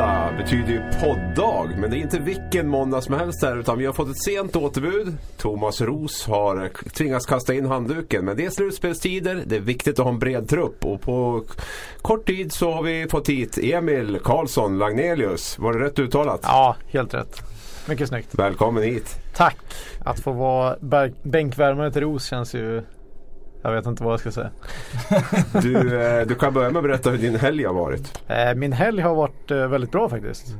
[0.00, 3.86] Måndag betyder ju poddag, men det är inte vilken måndag som helst här utan vi
[3.86, 5.16] har fått ett sent återbud.
[5.36, 9.42] Thomas Ros har tvingats kasta in handduken, men det är slutspelstider.
[9.46, 11.44] Det är viktigt att ha en bred trupp och på
[12.02, 15.58] kort tid så har vi fått hit Emil Karlsson Lagnelius.
[15.58, 16.40] Var det rätt uttalat?
[16.42, 17.42] Ja, helt rätt.
[17.88, 18.34] Mycket snyggt.
[18.34, 19.16] Välkommen hit.
[19.36, 19.56] Tack.
[19.98, 20.76] Att få vara
[21.22, 22.82] bänkvärmare till Ros känns ju
[23.62, 24.50] jag vet inte vad jag ska säga.
[25.62, 28.22] Du, eh, du kan börja med att berätta hur din helg har varit.
[28.28, 30.56] Eh, min helg har varit eh, väldigt bra faktiskt.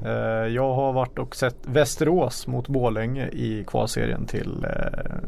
[0.50, 4.66] Jag har varit och sett Västerås mot Borlänge i kvalserien till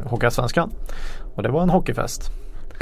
[0.04, 0.72] Hockeyallsvenskan.
[1.34, 2.30] Och det var en hockeyfest.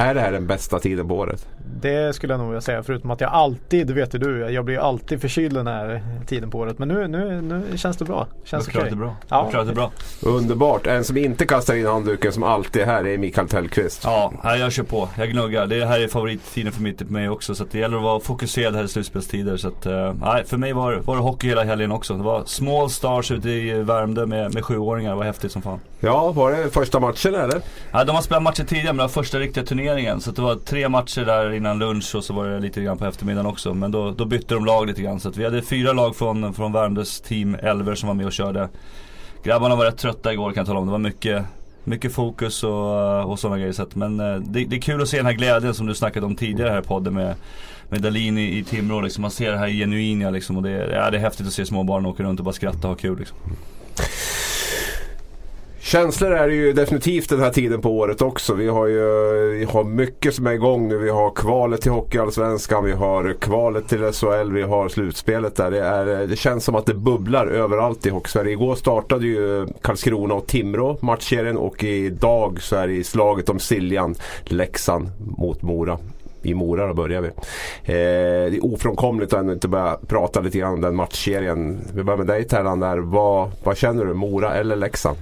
[0.00, 1.46] Är det här den bästa tiden på året?
[1.80, 2.82] Det skulle jag nog vilja säga.
[2.82, 6.50] Förutom att jag alltid, det vet ju du, jag blir alltid förkyld den här tiden
[6.50, 6.78] på året.
[6.78, 8.26] Men nu, nu, nu känns det bra.
[8.44, 8.82] Känns okej.
[8.82, 8.94] Okay.
[8.94, 9.16] bra.
[9.28, 9.64] Ja.
[9.64, 9.90] det bra.
[10.22, 10.86] Underbart.
[10.86, 14.00] En som inte kastar in handduken som alltid är här är Mikael Tellqvist.
[14.04, 15.08] Ja, jag kör på.
[15.18, 15.66] Jag gnuggar.
[15.66, 17.54] Det här är favorittiden för, mitt, för mig också.
[17.54, 19.56] Så det gäller att vara fokuserad här i slutspelstider.
[19.56, 22.14] Så att, uh, för mig var, var det hockey hela helgen också.
[22.14, 25.10] Det var small stars ute i Värmdö med, med sjuåringar.
[25.10, 25.80] Det var häftigt som fan.
[26.00, 27.60] Ja, var det första matchen eller?
[27.92, 29.89] Ja, de har spelat matcher tidigare men det var första riktiga turneringen.
[30.20, 33.06] Så det var tre matcher där innan lunch och så var det lite grann på
[33.06, 33.74] eftermiddagen också.
[33.74, 35.20] Men då, då bytte de lag lite grann.
[35.20, 38.68] Så vi hade fyra lag från, från Värmdös team Elver som var med och körde.
[39.44, 40.86] Grabbarna var rätt trötta igår kan jag tala om.
[40.86, 41.44] Det var mycket,
[41.84, 43.72] mycket fokus och, och sådana grejer.
[43.72, 45.94] Så att, men eh, det, det, är kul att se den här glädjen som du
[45.94, 47.34] snackade om tidigare här i podden med,
[47.88, 49.00] med Dahlin i, i Timrå.
[49.00, 49.22] Liksom.
[49.22, 50.56] Man ser det här genuina liksom.
[50.56, 52.88] Och det, ja, det är häftigt att se småbarn åka runt och bara skratta och
[52.88, 53.18] ha kul.
[53.18, 53.38] Liksom.
[55.90, 58.54] Känslor är det ju definitivt den här tiden på året också.
[58.54, 59.00] Vi har ju
[59.58, 60.98] vi har mycket som är igång nu.
[60.98, 65.70] Vi har kvalet till Hockeyallsvenskan, vi har kvalet till SHL, vi har slutspelet där.
[65.70, 68.52] Det, är, det känns som att det bubblar överallt i Hockeysverige.
[68.52, 73.58] Igår startade ju Karlskrona och Timrå matchserien och idag så är det i slaget om
[73.58, 75.98] Siljan, Leksand mot Mora
[76.42, 77.28] i Mora då börjar vi.
[77.28, 81.80] Eh, det är ofrånkomligt att inte börja prata lite grann om den matchserien.
[81.94, 82.98] Vi börjar med dig Terran där.
[82.98, 84.14] Vad, vad känner du?
[84.14, 85.18] Mora eller Leksand?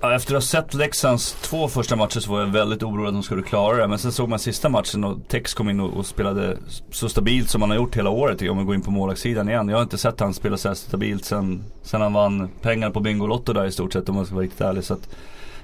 [0.00, 3.22] Efter att ha sett Leksands två första matcher så var jag väldigt orolig att de
[3.22, 3.88] skulle klara det.
[3.88, 6.56] Men sen såg man sista matchen och Tex kom in och, och spelade
[6.90, 8.42] så stabilt som han har gjort hela året.
[8.42, 9.68] Om vi går in på målvaktssidan igen.
[9.68, 13.00] Jag har inte sett han spela så här stabilt sen, sen han vann pengar på
[13.00, 14.84] Bingolotto där i stort sett om man ska vara riktigt ärlig.
[14.84, 15.02] Så att,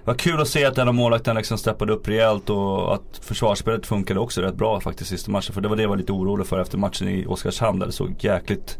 [0.05, 3.21] det var kul att se att den av målvakten liksom steppade upp rejält och att
[3.23, 5.55] försvarsspelet funkade också rätt bra faktiskt sista matchen.
[5.55, 7.93] För det var det jag var lite orolig för efter matchen i Oskarshamn där det
[7.93, 8.79] såg jäkligt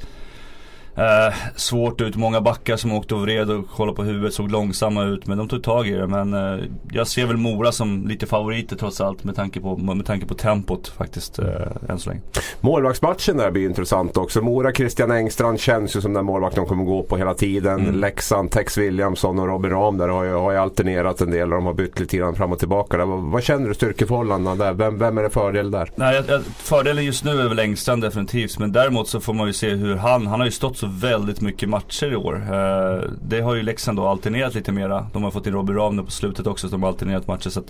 [0.97, 5.05] Eh, svårt ut, många backar som åkte och vred och kollade på huvudet, såg långsamma
[5.05, 5.27] ut.
[5.27, 6.07] Men de tog tag i det.
[6.07, 10.07] Men eh, jag ser väl Mora som lite favoriter trots allt med tanke på, med
[10.07, 11.47] tanke på tempot faktiskt eh,
[11.89, 12.23] än så länge.
[12.61, 14.43] Målvaktsmatchen där blir intressant också.
[14.43, 17.81] Mora, Christian Engstrand känns ju som den målvakt de kommer gå på hela tiden.
[17.81, 18.01] Mm.
[18.01, 21.59] Leksand, Tex Williamson och Robin Rahm där har ju, har ju alternerat en del och
[21.59, 22.97] de har bytt lite grann fram och tillbaka.
[22.97, 23.05] Där.
[23.05, 24.73] Vad, vad känner du styrkeförhållandena där?
[24.73, 25.91] Vem, vem är det fördel där?
[25.95, 28.59] Nej, jag, jag, fördelen just nu är väl Engstrand definitivt.
[28.59, 31.41] Men däremot så får man ju se hur han, han har ju stått så väldigt
[31.41, 32.35] mycket matcher i år.
[32.35, 35.07] Eh, det har ju Leksand då alternerat lite mera.
[35.13, 37.51] De har fått in Robin Rahm på slutet också så de har alternerat matcher.
[37.51, 37.63] Så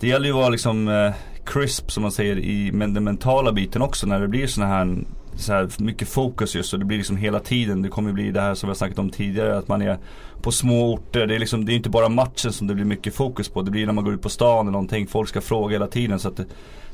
[0.00, 1.12] det gäller ju att vara liksom eh,
[1.44, 4.98] crisp som man säger i den mentala biten också när det blir sådana här
[5.38, 7.82] så här mycket fokus just och det blir liksom hela tiden.
[7.82, 9.98] Det kommer bli det här som vi har snackat om tidigare att man är
[10.42, 11.26] på små orter.
[11.26, 13.62] Det är liksom, det är inte bara matchen som det blir mycket fokus på.
[13.62, 15.06] Det blir när man går ut på stan eller någonting.
[15.06, 16.18] Folk ska fråga hela tiden.
[16.18, 16.44] Så att det,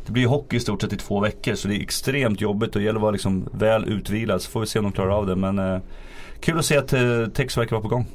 [0.07, 2.81] det blir hockey i stort sett i två veckor så det är extremt jobbigt och
[2.81, 5.27] det gäller att vara liksom väl utvilad så får vi se om de klarar av
[5.27, 5.37] det.
[5.37, 5.79] Men eh,
[6.41, 8.07] kul att se att eh, Tex verkar vara på gång.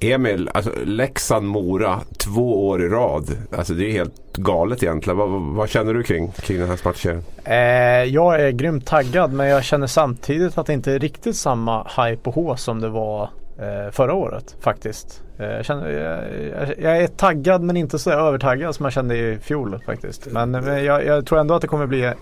[0.00, 3.36] Emil, alltså Leksand-Mora två år i rad.
[3.56, 5.16] Alltså det är helt galet egentligen.
[5.16, 7.24] Vad, vad känner du kring, kring den här matchen?
[7.44, 11.82] Eh, jag är grymt taggad men jag känner samtidigt att det inte är riktigt samma
[11.82, 13.22] hype och hå som det var
[13.58, 15.22] eh, förra året faktiskt.
[15.38, 19.38] Eh, jag, känner, jag, jag, är taggad men inte så övertaggad som jag kände i
[19.38, 20.26] fjol faktiskt.
[20.30, 22.14] Men jag, jag tror ändå att det kommer bli eh,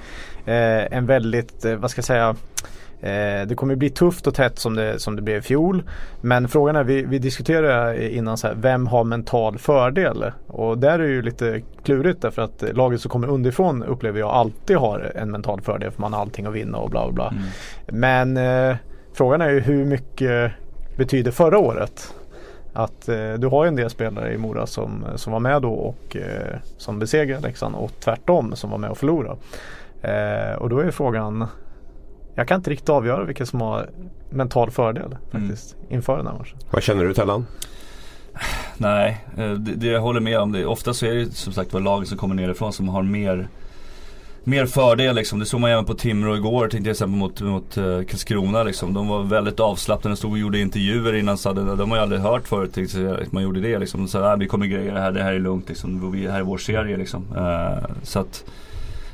[0.97, 2.37] en väldigt, eh, vad ska jag säga,
[3.03, 5.83] Eh, det kommer bli tufft och tätt som det, som det blev i fjol.
[6.21, 10.33] Men frågan är, vi, vi diskuterade innan så här, vem har mental fördel?
[10.47, 14.31] Och där är det ju lite klurigt därför att laget som kommer underifrån upplever jag
[14.31, 17.29] alltid har en mental fördel för man har allting att vinna och bla bla bla.
[17.29, 17.43] Mm.
[17.87, 18.37] Men
[18.71, 18.77] eh,
[19.13, 20.53] frågan är ju hur mycket
[20.97, 22.15] betyder förra året?
[22.73, 25.73] Att eh, du har ju en del spelare i Mora som, som var med då
[25.73, 29.37] och eh, som besegrade Leksand och tvärtom som var med och förlorade.
[30.03, 31.47] Eh, och då är frågan
[32.35, 33.91] jag kan inte riktigt avgöra vilken som har
[34.31, 35.95] mental fördel faktiskt mm.
[35.95, 36.59] inför den här matchen.
[36.71, 37.47] Vad känner du Tellan?
[38.77, 40.53] Nej, eh, det, det jag håller med om.
[40.53, 43.49] Det, ofta så är det som sagt var lagen som kommer nerifrån som har mer
[44.45, 45.39] mer fördel liksom.
[45.39, 48.95] Det såg man även på Timrå igår till exempel mot, mot uh, Karlskrona liksom.
[48.95, 52.21] De var väldigt avslappnade, stod och gjorde intervjuer innan så hade, de har ju aldrig
[52.21, 52.79] hört förut
[53.23, 54.09] att man gjorde det liksom.
[54.09, 56.13] Så här, vi kommer greja det här, det här är lugnt liksom.
[56.13, 57.25] Det här är vår serie liksom.
[57.37, 58.45] Uh, så att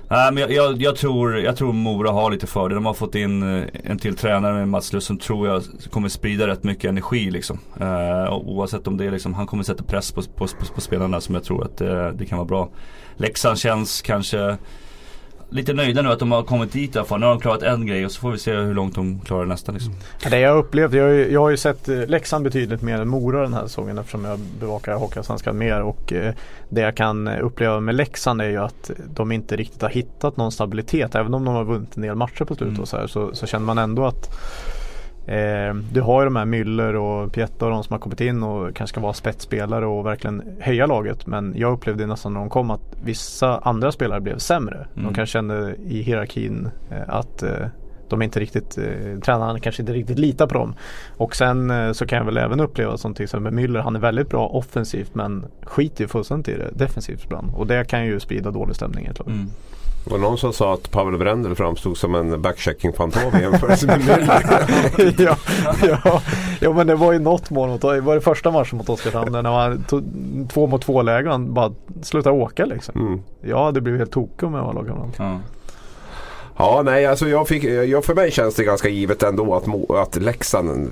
[0.09, 2.75] Nej men jag, jag, jag, tror, jag tror Mora har lite fördel.
[2.75, 6.09] De har fått in eh, en till tränare med Mats Lust som tror jag kommer
[6.09, 7.59] sprida rätt mycket energi liksom.
[7.81, 11.21] Eh, oavsett om det är liksom, han kommer sätta press på, på, på, på spelarna
[11.21, 12.69] som jag tror att uh, det kan vara bra.
[13.17, 14.57] Leksand känns kanske
[15.51, 17.21] lite nöjda nu att de har kommit dit i alla fall.
[17.21, 19.47] Nu har de klarat en grej och så får vi se hur långt de klarar
[19.47, 19.73] nästa.
[19.73, 19.95] Liksom.
[20.31, 23.01] Det jag har upplevt, jag har, ju, jag har ju sett eh, Leksand betydligt mer
[23.01, 25.83] än Mora den här säsongen eftersom jag bevakar Hockeyallsvenskan mer.
[25.83, 26.35] Och eh,
[26.69, 30.53] det jag kan uppleva med Leksand är ju att de inte riktigt har hittat någon
[30.53, 31.15] stabilitet.
[31.15, 32.81] Även om de har vunnit en del matcher på slutet mm.
[32.81, 34.31] och så, här, så, så känner man ändå att
[35.27, 38.43] Eh, du har ju de här Müller och Pietta och de som har kommit in
[38.43, 41.27] och kanske ska vara spetsspelare och verkligen höja laget.
[41.27, 44.77] Men jag upplevde nästan när de kom att vissa andra spelare blev sämre.
[44.77, 45.05] Mm.
[45.05, 47.67] De kanske kände i hierarkin eh, att eh,
[48.09, 50.75] de inte riktigt, eh, tränaren kanske inte riktigt litar på dem.
[51.17, 54.01] Och sen eh, så kan jag väl även uppleva som till exempel Müller, han är
[54.01, 57.55] väldigt bra offensivt men skiter ju fullständigt i det defensivt ibland.
[57.55, 59.29] Och det kan ju sprida dålig stämning i ett lag.
[59.29, 59.47] Mm.
[60.07, 64.01] Det var någon som sa att Pavel Brendel framstod som en backchecking-fantom i jämförelse med
[64.01, 65.15] Müller.
[65.23, 65.37] ja,
[65.83, 66.23] ja,
[66.61, 69.33] ja, men det var ju något mål mot, det var det första matchen mot Oskarshamn
[69.33, 70.05] när man tog
[70.53, 71.73] två mot två lägen bara
[72.03, 73.01] slutade åka liksom.
[73.01, 73.21] Mm.
[73.41, 75.19] Jag hade blivit helt tokig om jag var lagkamrat.
[75.19, 75.39] Mm.
[76.59, 80.17] Ja, nej, alltså jag fick, jag, för mig känns det ganska givet ändå att, att
[80.17, 80.91] Leksand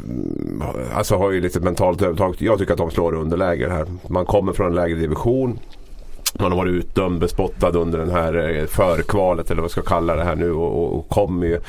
[0.94, 2.37] alltså har ju lite mentalt övertag.
[2.38, 3.87] Jag tycker att de slår underläge här.
[4.08, 5.58] Man kommer från en lägre division.
[6.38, 10.16] Man har varit utdömd, bespottad under den här eh, förkvalet eller vad jag ska kalla
[10.16, 11.60] det här nu och, och kommer ju,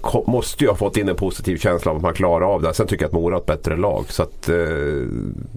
[0.00, 2.74] kom, måste ju ha fått in en positiv känsla av att man klarar av det.
[2.74, 4.04] Sen tycker jag att Mora har ett bättre lag.
[4.08, 4.56] Så att, eh,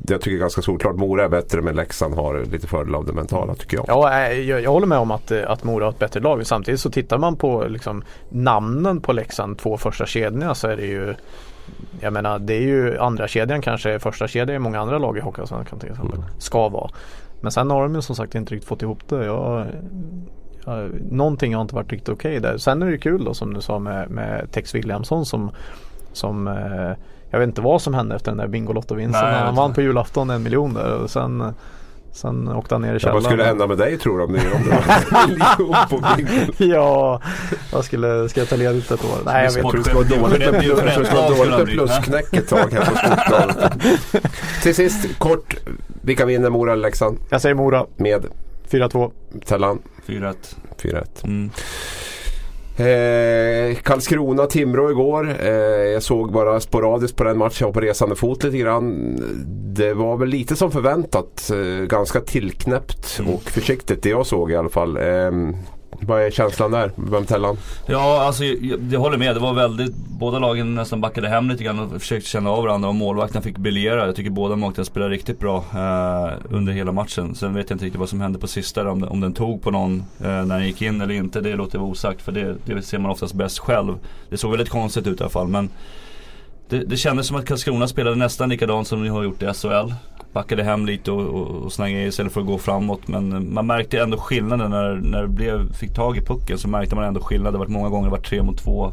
[0.08, 3.56] jag tycker ganska solklart Mora är bättre men Leksand har lite fördel av det mentala
[3.56, 3.86] tycker jag.
[3.88, 6.48] Ja, eh, jag, jag håller med om att, eh, att Mora har ett bättre lag.
[6.48, 10.86] Samtidigt så tittar man på liksom, namnen på Leksand, två första kedjorna så är det
[10.86, 11.14] ju
[12.00, 15.22] jag menar det är ju andra kedjan kanske första kedjan i många andra lag i
[15.22, 16.18] Hockeyallsvenskan till exempel.
[16.18, 16.30] Mm.
[16.40, 16.90] Ska vara.
[17.42, 19.26] Men sen har de ju som sagt inte riktigt fått ihop det.
[19.26, 19.68] Jag,
[20.66, 22.58] jag, någonting har inte varit riktigt okej okay där.
[22.58, 25.52] Sen är det kul då som du sa med, med Tex Williamson som,
[26.14, 26.92] som eh,
[27.30, 29.34] jag vet inte vad som hände efter den där Bingolotto-vinsten.
[29.34, 31.54] Han vann på julafton en miljon där och sen
[32.14, 33.16] Sen åkte han ner i källaren.
[33.16, 34.70] Ja, vad skulle hända med dig tror du om, det, om det
[35.64, 37.22] var ja,
[37.74, 39.18] vad skulle, ska jag ta ledigt ett år?
[39.26, 39.78] Nej jag vet inte.
[39.78, 43.74] Det skulle vara dåligt med plusknäck ett tag här på Sportbladet.
[44.64, 45.56] Till sist, kort.
[46.02, 47.18] Vilka vinner Mora eller Leksand?
[47.30, 47.86] Jag säger Mora.
[47.96, 48.26] Med?
[48.70, 49.12] 4-2.
[49.46, 49.80] Tellan?
[50.08, 50.36] 4-1.
[50.82, 51.06] 4-1.
[51.24, 51.50] Mm.
[52.78, 55.36] Eh, Karlskrona, Timrå igår.
[55.40, 55.52] Eh,
[55.94, 57.58] jag såg bara sporadiskt på den matchen.
[57.60, 59.16] Jag var på resande fot lite grann.
[59.76, 61.52] Det var väl lite som förväntat.
[61.52, 63.34] Eh, ganska tillknäppt mm.
[63.34, 64.98] och försiktigt det jag såg i alla fall.
[64.98, 65.56] Ehm,
[66.00, 66.92] vad är känslan där?
[66.96, 67.58] Vemtellan?
[67.88, 69.36] Ja, alltså jag, jag, håller med.
[69.36, 72.90] Det var väldigt, båda lagen nästan backade hem lite grann och försökte känna av varandra
[72.90, 74.06] och målvakten fick briljera.
[74.06, 77.36] Jag tycker båda målvakterna spelade riktigt bra eh, under hela matchen.
[77.36, 79.72] Sen vet jag inte riktigt vad som hände på sista om, om den tog på
[79.72, 81.42] någon eh, när den gick in eller inte.
[81.42, 83.94] Det låter vara osagt för det, det ser man oftast bäst själv.
[84.30, 85.48] Det såg väldigt konstigt ut i alla fall.
[85.48, 85.70] Men
[86.70, 89.94] det, det kändes som att Karlskrona spelade nästan likadant som de har gjort i SHL
[90.34, 93.08] backade hem lite och, och, och snaggade istället för att gå framåt.
[93.08, 96.96] Men man märkte ändå skillnaden när, när det blev, fick tag i pucken så märkte
[96.96, 97.54] man ändå skillnad.
[97.54, 98.92] Det var många gånger det var tre mot två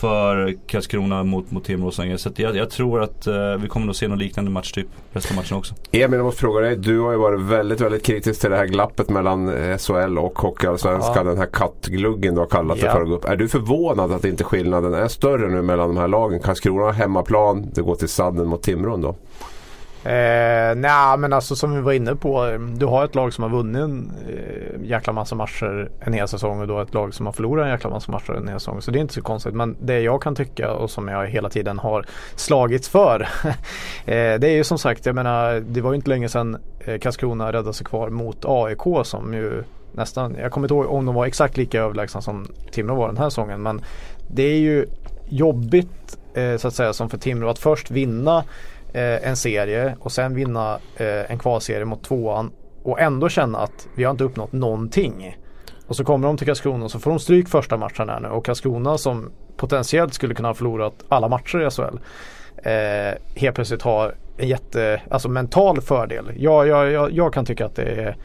[0.00, 2.04] för Karlskrona mot, mot Timrå Så
[2.36, 5.56] jag, jag, tror att uh, vi kommer att se någon liknande matchtyp resten av matchen
[5.56, 5.74] också.
[5.92, 6.76] Emil, jag måste fråga dig.
[6.76, 11.16] Du har ju varit väldigt, väldigt kritisk till det här glappet mellan SHL och Hockeyallsvenskan.
[11.16, 11.22] Ja.
[11.22, 12.92] Den här kattgluggen du har kallat det ja.
[12.92, 13.24] för att gå upp.
[13.24, 16.40] Är du förvånad att inte skillnaden är större nu mellan de här lagen?
[16.40, 19.16] Karlskrona har hemmaplan, det går till sadden mot Timrå då.
[20.04, 22.58] Eh, Nej men alltså som vi var inne på.
[22.76, 26.60] Du har ett lag som har vunnit en eh, jäkla massa matcher en hel säsong
[26.60, 28.82] och då ett lag som har förlorat en jäkla massa matcher en hel säsong.
[28.82, 29.54] Så det är inte så konstigt.
[29.54, 32.06] Men det jag kan tycka och som jag hela tiden har
[32.36, 33.20] slagits för.
[34.04, 36.98] eh, det är ju som sagt, jag menar det var ju inte länge sedan eh,
[36.98, 41.14] Karlskrona räddade sig kvar mot AIK som ju nästan, jag kommer inte ihåg om de
[41.14, 43.62] var exakt lika överlägsna som Timrå var den här säsongen.
[43.62, 43.80] Men
[44.28, 44.86] det är ju
[45.28, 48.44] jobbigt eh, så att säga som för Timrå att först vinna
[48.94, 53.88] eh, en serie och sen vinna eh, en kvalserie mot tvåan och ändå känna att
[53.94, 55.36] vi har inte uppnått någonting.
[55.86, 58.28] Och så kommer de till Karlskrona och så får de stryk första matchen här nu
[58.28, 61.98] och Karlskrona som potentiellt skulle kunna ha förlorat alla matcher i SHL
[62.64, 66.32] eh, helt plötsligt har en jätte, alltså mental fördel.
[66.36, 68.16] Jag, jag, jag, jag kan tycka att det är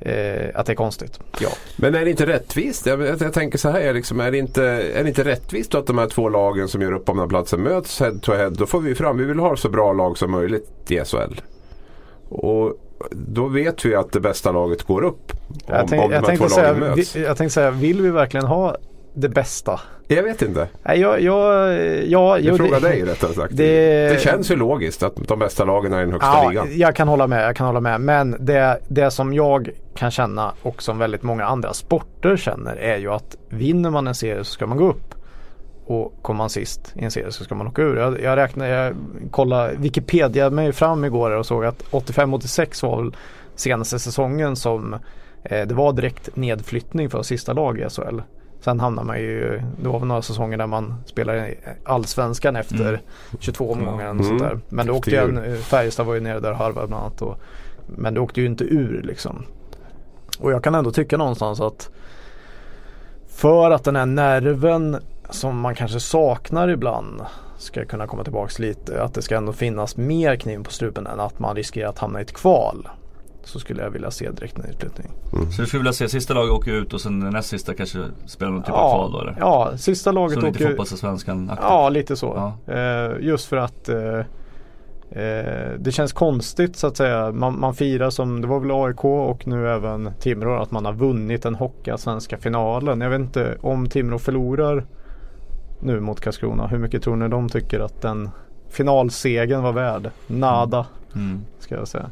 [0.00, 1.20] eh, att det är konstigt.
[1.40, 1.48] Ja.
[1.76, 2.86] Men är det inte rättvist?
[2.86, 5.86] Jag, jag, jag tänker så här, liksom, är, det inte, är det inte rättvist att
[5.86, 8.50] de här två lagen som gör upp om den här platsen möts head to head?
[8.50, 11.40] Då får vi fram, vi vill ha så bra lag som möjligt i SHL.
[12.28, 12.74] Och
[13.10, 15.32] då vet vi att det bästa laget går upp.
[15.32, 17.16] Om, jag tänk, om de här två säga, lagen möts.
[17.16, 18.76] Vi, jag tänkte säga, vill vi verkligen ha
[19.16, 19.80] det bästa?
[20.08, 20.68] Jag vet inte.
[20.82, 23.52] Nej, jag, jag, jag, jag frågar dig rättare sagt.
[23.56, 26.68] Det, det, känns ju logiskt att de bästa lagen är i den högsta ja, ligan.
[26.70, 27.48] Jag kan hålla med.
[27.48, 28.00] Jag kan hålla med.
[28.00, 32.96] Men det, det som jag kan känna och som väldigt många andra sporter känner är
[32.96, 35.14] ju att vinner man en serie så ska man gå upp.
[35.86, 37.96] Och kommer man sist i en serie så ska man åka ur.
[37.96, 38.94] Jag, jag räknar, jag
[39.30, 43.16] kollade Wikipedia mig fram igår och såg att 85-86 var väl
[43.54, 44.94] senaste säsongen som
[45.44, 48.20] eh, det var direkt nedflyttning för sista lag i SHL.
[48.66, 51.54] Sen hamnar man ju, det var väl några säsonger där man spelade
[51.84, 53.00] allsvenskan efter mm.
[53.38, 54.10] 22 omgångar.
[54.10, 54.24] Mm.
[54.24, 54.60] Sånt där.
[54.68, 57.22] Men då åkte ju en, Färjestad var ju nere där och harvade bland annat.
[57.22, 57.38] Och,
[57.86, 59.44] men det åkte ju inte ur liksom.
[60.38, 61.90] Och jag kan ändå tycka någonstans att
[63.28, 64.96] för att den här nerven
[65.30, 67.22] som man kanske saknar ibland
[67.58, 69.02] ska kunna komma tillbaks lite.
[69.02, 72.18] Att det ska ändå finnas mer kniv på strupen än att man riskerar att hamna
[72.18, 72.88] i ett kval
[73.46, 75.06] så skulle jag vilja se direkt nedflyttning.
[75.32, 75.52] Mm.
[75.52, 78.50] Så du skulle vilja se sista laget åka ut och sen näst sista kanske spela
[78.50, 79.36] någon typ ja, av kval då eller?
[79.40, 80.54] Ja, sista laget åker ut.
[80.54, 82.52] Som lite fotbollsallsvenskan Ja, lite så.
[82.66, 82.74] Ja.
[82.74, 84.18] Eh, just för att eh,
[85.22, 87.32] eh, det känns konstigt så att säga.
[87.32, 90.92] Man, man, firar som, det var väl AIK och nu även Timrå att man har
[90.92, 91.56] vunnit en
[91.98, 93.00] svenska finalen.
[93.00, 94.86] Jag vet inte om Timrå förlorar
[95.80, 96.66] nu mot Karlskrona.
[96.66, 98.30] Hur mycket tror ni de tycker att den
[98.68, 100.10] finalsegen var värd?
[100.26, 101.40] Nada, mm.
[101.58, 102.10] ska jag säga.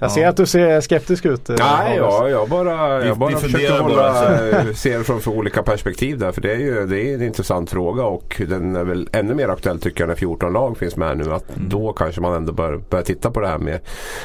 [0.00, 1.50] Jag ser att du ser skeptisk ut.
[1.50, 5.62] Eh, Nej, ja, jag bara, jag bara försöker hålla, eh, se det från för olika
[5.62, 6.32] perspektiv där.
[6.32, 9.48] För det är ju det är en intressant fråga och den är väl ännu mer
[9.48, 11.32] aktuell tycker jag när 14 lag finns med nu.
[11.32, 11.68] Att mm.
[11.68, 13.80] Då kanske man ändå bör börja titta på det här med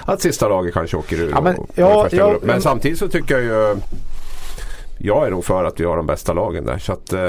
[0.06, 1.32] att sista laget kanske åker ur.
[1.32, 3.76] Ja, men, och, ja, ja, men samtidigt så tycker jag ju
[5.02, 6.78] jag är nog för att vi har de bästa lagen där.
[6.78, 7.20] Så att, eh...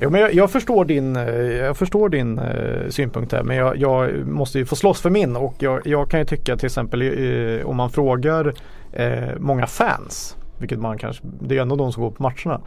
[0.00, 3.76] ja, men jag, jag, förstår din, eh, jag förstår din eh, synpunkt här men jag,
[3.76, 7.02] jag, måste ju få slåss för min och jag, jag kan ju tycka till exempel
[7.02, 8.54] eh, om man frågar
[8.92, 12.60] eh, många fans vilket man kanske, det är ändå de som går på matcherna.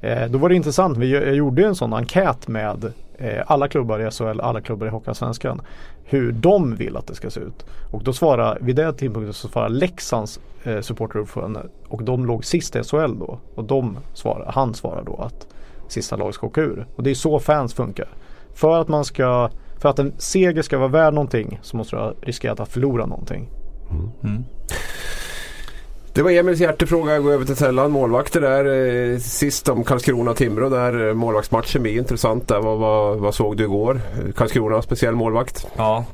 [0.00, 4.00] Eh, då var det intressant, vi, jag gjorde en sån enkät med eh, alla klubbar
[4.00, 5.60] i SHL, alla klubbar i Hockeyallsvenskan.
[6.04, 7.66] Hur de vill att det ska se ut.
[7.90, 12.76] Och då svarade, vid det tidpunkten så svarade Leksands eh, supporterordförande och de låg sist
[12.76, 13.38] i SHL då.
[13.54, 15.46] Och de svarade, han svarade då att
[15.88, 16.86] sista laget ska åka ur.
[16.96, 18.08] Och det är så fans funkar.
[18.54, 22.26] För att man ska, för att en seger ska vara värd någonting så måste du
[22.26, 23.48] riskera att förlora någonting.
[23.90, 24.08] Mm.
[24.24, 24.44] Mm.
[26.12, 27.12] Det var Emils hjärtefråga.
[27.12, 27.90] Jag går över till Tellan.
[27.90, 28.64] Målvakter där.
[29.12, 31.08] Eh, sist om Karlskrona-Timrå där.
[31.08, 32.60] Eh, målvaktsmatchen blir intressant där.
[32.60, 34.00] Vad, vad, vad såg du igår?
[34.36, 35.66] Karlskrona, speciell målvakt.
[35.76, 36.04] Ja,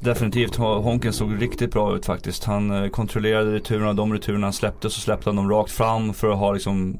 [0.00, 0.56] Definitivt.
[0.56, 2.44] Honken såg riktigt bra ut faktiskt.
[2.44, 3.92] Han eh, kontrollerade returerna.
[3.92, 6.98] De returerna han släppte så släppte han dem rakt fram för att ha liksom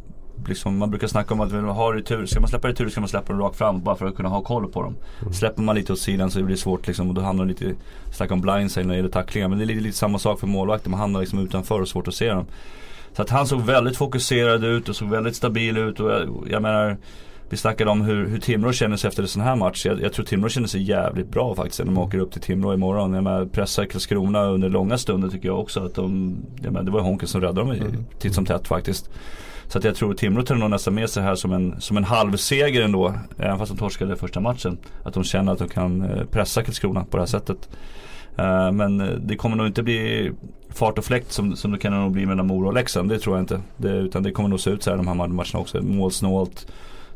[0.48, 3.00] liksom, man brukar snacka om att vill man ha retur, ska man släppa retur ska
[3.00, 4.96] man släppa dem rakt fram bara för att kunna ha koll på dem.
[5.20, 5.32] Mm.
[5.32, 7.74] Släpper man lite åt sidan så blir det svårt liksom och då hamnar det lite,
[8.12, 9.48] snacka om blindside när det gäller tacklingar.
[9.48, 12.08] Men det är lite, lite samma sak för målvakter, man hamnar liksom utanför och svårt
[12.08, 12.46] att se dem.
[13.12, 16.62] Så att han såg väldigt fokuserad ut och såg väldigt stabil ut och jag, jag
[16.62, 16.96] menar
[17.48, 19.86] vi snackade om hur, hur Timrå känner sig efter en sån här match.
[19.86, 22.74] Jag, jag tror Timrå känner sig jävligt bra faktiskt när de åker upp till Timrå
[22.74, 23.14] imorgon.
[23.14, 25.84] Jag menar, pressar Karlskrona under långa stunder tycker jag också.
[25.84, 28.04] Att de, jag menar, det var Honken som räddade dem mm.
[28.18, 29.10] titt som tätt faktiskt.
[29.68, 32.04] Så att jag tror Timrå tar nog nästan med sig här som en, som en
[32.04, 33.14] halvseger ändå.
[33.38, 34.78] Även fast de torskade första matchen.
[35.02, 37.68] Att de känner att de kan eh, pressa Karlskrona på det här sättet.
[38.38, 40.32] Uh, men eh, det kommer nog inte bli
[40.68, 43.08] fart och fläkt som, som det kan nog bli mellan Mora och Leksand.
[43.08, 43.60] Det tror jag inte.
[43.76, 45.82] Det, utan det kommer nog se ut så här de här matcherna också.
[45.82, 46.66] Målsnålt.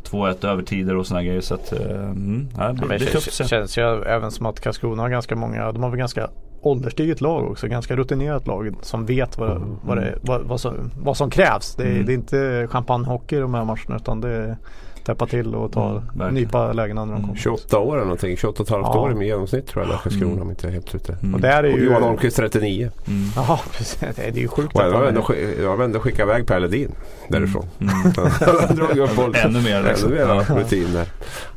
[0.04, 1.40] 2-1 övertider och sådana grejer.
[1.40, 2.48] Så att, mm,
[2.88, 3.48] det, är tufft.
[3.48, 6.30] Känns ju även som att Karlskrona har ganska många, de har väl ganska
[6.60, 7.68] ålderstiget lag också.
[7.68, 9.76] Ganska rutinerat lag som vet vad, mm.
[9.82, 11.74] vad, det, vad, vad, som, vad som krävs.
[11.74, 12.06] Det, mm.
[12.06, 14.56] det är inte champagnehockey i de här matcherna utan det är
[15.04, 17.36] täppa till och ta mm, nypa lägena när de kommer.
[17.36, 18.36] 28 år eller någonting.
[18.36, 19.00] 28 och ja.
[19.00, 20.02] år i genomsnitt tror jag.
[20.02, 20.42] Karlskrona mm.
[20.42, 21.12] om inte är helt ute.
[21.12, 21.34] Mm.
[21.34, 21.72] Och, där är ju...
[21.72, 22.90] och Johan Holmqvist 39.
[23.06, 23.22] Mm.
[23.36, 23.98] Jaha precis.
[24.16, 24.76] Det är ju sjukt.
[24.76, 25.24] Och jag har ändå,
[25.60, 26.94] jag ändå skickat iväg Per Ledin
[27.28, 27.66] därifrån.
[27.80, 27.94] Mm.
[27.94, 29.34] mm.
[29.34, 29.82] Ännu mer.
[29.82, 30.12] Liksom.
[30.12, 30.56] Ännu mer ja.
[30.56, 31.08] rutin där.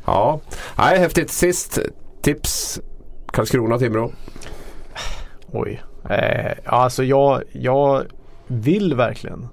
[0.04, 0.40] Ja,
[0.78, 1.30] Nej, häftigt.
[1.30, 1.78] Sist
[2.22, 2.80] tips.
[3.32, 4.12] Karlskrona-Timrå.
[5.54, 5.82] Oj.
[6.10, 8.04] Eh, alltså jag, jag
[8.46, 9.48] vill verkligen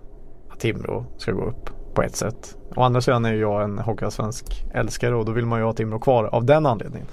[0.50, 2.58] att Timrå ska gå upp på ett sätt.
[2.75, 6.00] Å andra sidan är jag en Hockeyallsvensk älskare och då vill man ju ha Timrå
[6.00, 7.08] kvar av den anledningen.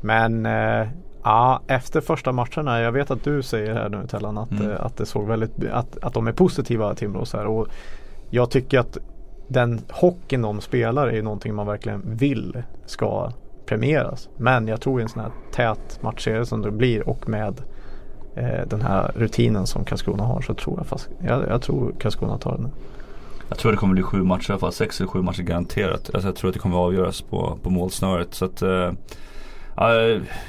[0.00, 0.88] Men eh,
[1.22, 4.70] ja, efter första matcherna, jag vet att du säger här nu Tellan att, mm.
[4.70, 7.46] Eh, att det såg väldigt, att, att de är positiva Timrå så här.
[7.46, 7.66] Och
[8.30, 8.98] jag tycker att
[9.48, 13.30] den hockeyn de spelar är ju någonting man verkligen vill ska
[13.66, 14.28] premieras.
[14.36, 17.62] Men jag tror i en sån här tät matchserie som det blir och med
[18.34, 22.38] Eh, den här rutinen som Karlskrona har så tror jag fast, jag, jag tror Karlskrona
[22.38, 22.70] tar den.
[23.48, 26.10] Jag tror det kommer bli sju matcher i alla fall, sex eller sju matcher garanterat.
[26.14, 28.34] Alltså jag tror att det kommer att avgöras på, på målsnöret.
[28.34, 28.92] Så att, eh,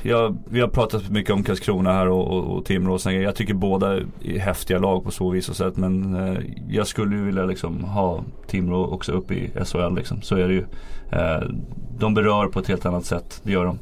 [0.02, 3.22] jag, vi har pratat mycket om Karlskrona här och, och, och Timrå och sådär.
[3.22, 5.78] Jag tycker båda är häftiga lag på så vis och sätt.
[5.78, 10.22] Men eh, jag skulle ju vilja liksom ha Timrå också upp i SHL liksom.
[10.22, 10.66] Så är det ju.
[11.12, 11.44] Eh,
[11.98, 13.80] de berör på ett helt annat sätt, det gör de.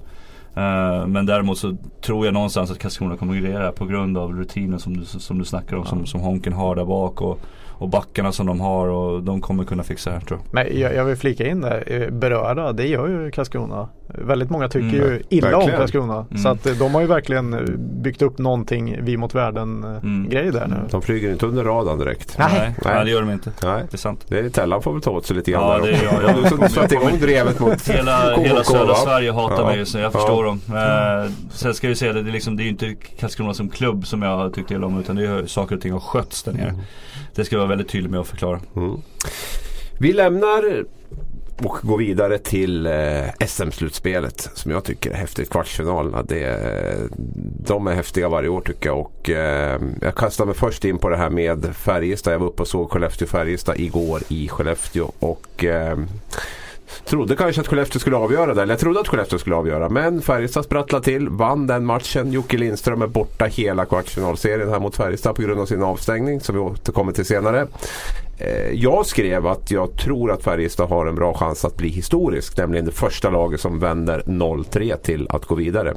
[0.58, 4.34] Uh, men däremot så tror jag någonstans att Karlskrona kommer att greja på grund av
[4.34, 5.81] rutinen som du, som du snackar om.
[5.86, 5.89] Ja.
[5.89, 7.22] Som, som Honken har där bak.
[7.22, 7.39] Och,
[7.81, 10.53] och backarna som de har och de kommer kunna fixa det här tror jag.
[10.53, 13.89] Men jag, jag vill flika in där, eh, berörda det gör ju Karlskrona.
[14.07, 15.11] Väldigt många tycker mm.
[15.11, 15.73] ju illa verkligen.
[15.73, 16.25] om Karlskrona.
[16.29, 16.38] Mm.
[16.38, 20.29] Så att eh, de har ju verkligen eh, byggt upp någonting vi mot världen mm.
[20.29, 20.75] grej där nu.
[20.91, 22.35] De flyger inte under radarn direkt.
[22.39, 22.50] Nej.
[22.53, 22.73] Nej.
[22.85, 23.51] Nej, det gör de inte.
[23.63, 23.83] Nej.
[23.89, 24.25] Det är sant.
[24.27, 25.91] Det är Tellan får väl ta åt sig lite grann ja, där.
[25.91, 26.41] Det, ja, ja.
[26.43, 29.65] Du som satte igång drevet mot Hela, hela södra Sverige hatar ja.
[29.65, 30.50] mig just nu, jag förstår ja.
[30.50, 30.61] dem.
[31.25, 33.69] Eh, sen ska vi säga det, det är, liksom, det är ju inte Karlskrona som
[33.69, 36.43] klubb som jag har tyckt illa om utan det är saker och ting har skötts
[36.43, 36.75] där nere.
[37.35, 38.59] Det ska jag vara väldigt tydlig med att förklara.
[38.75, 39.01] Mm.
[40.00, 40.85] Vi lämnar
[41.63, 45.50] och går vidare till eh, SM-slutspelet som jag tycker är häftigt.
[45.50, 46.23] Kvartsfinalerna.
[46.23, 46.59] Det,
[47.65, 49.00] de är häftiga varje år tycker jag.
[49.00, 52.33] Och, eh, jag kastar mig först in på det här med Färjestad.
[52.33, 55.11] Jag var uppe och såg Skellefteå-Färjestad igår i Skellefteå.
[55.19, 55.97] Och, eh,
[57.05, 58.62] Trodde kanske att Skellefteå skulle avgöra det.
[58.62, 59.89] Eller jag trodde att Skellefteå skulle avgöra.
[59.89, 61.29] Men Färjestad sprattlade till.
[61.29, 62.31] Vann den matchen.
[62.31, 66.41] Jocke Lindström är borta hela kvartsfinalserien här mot Färjestad på grund av sin avstängning.
[66.41, 67.67] Som vi återkommer till senare.
[68.43, 72.57] Eh, jag skrev att jag tror att Färjestad har en bra chans att bli historisk.
[72.57, 75.93] Nämligen det första laget som vänder 0-3 till att gå vidare.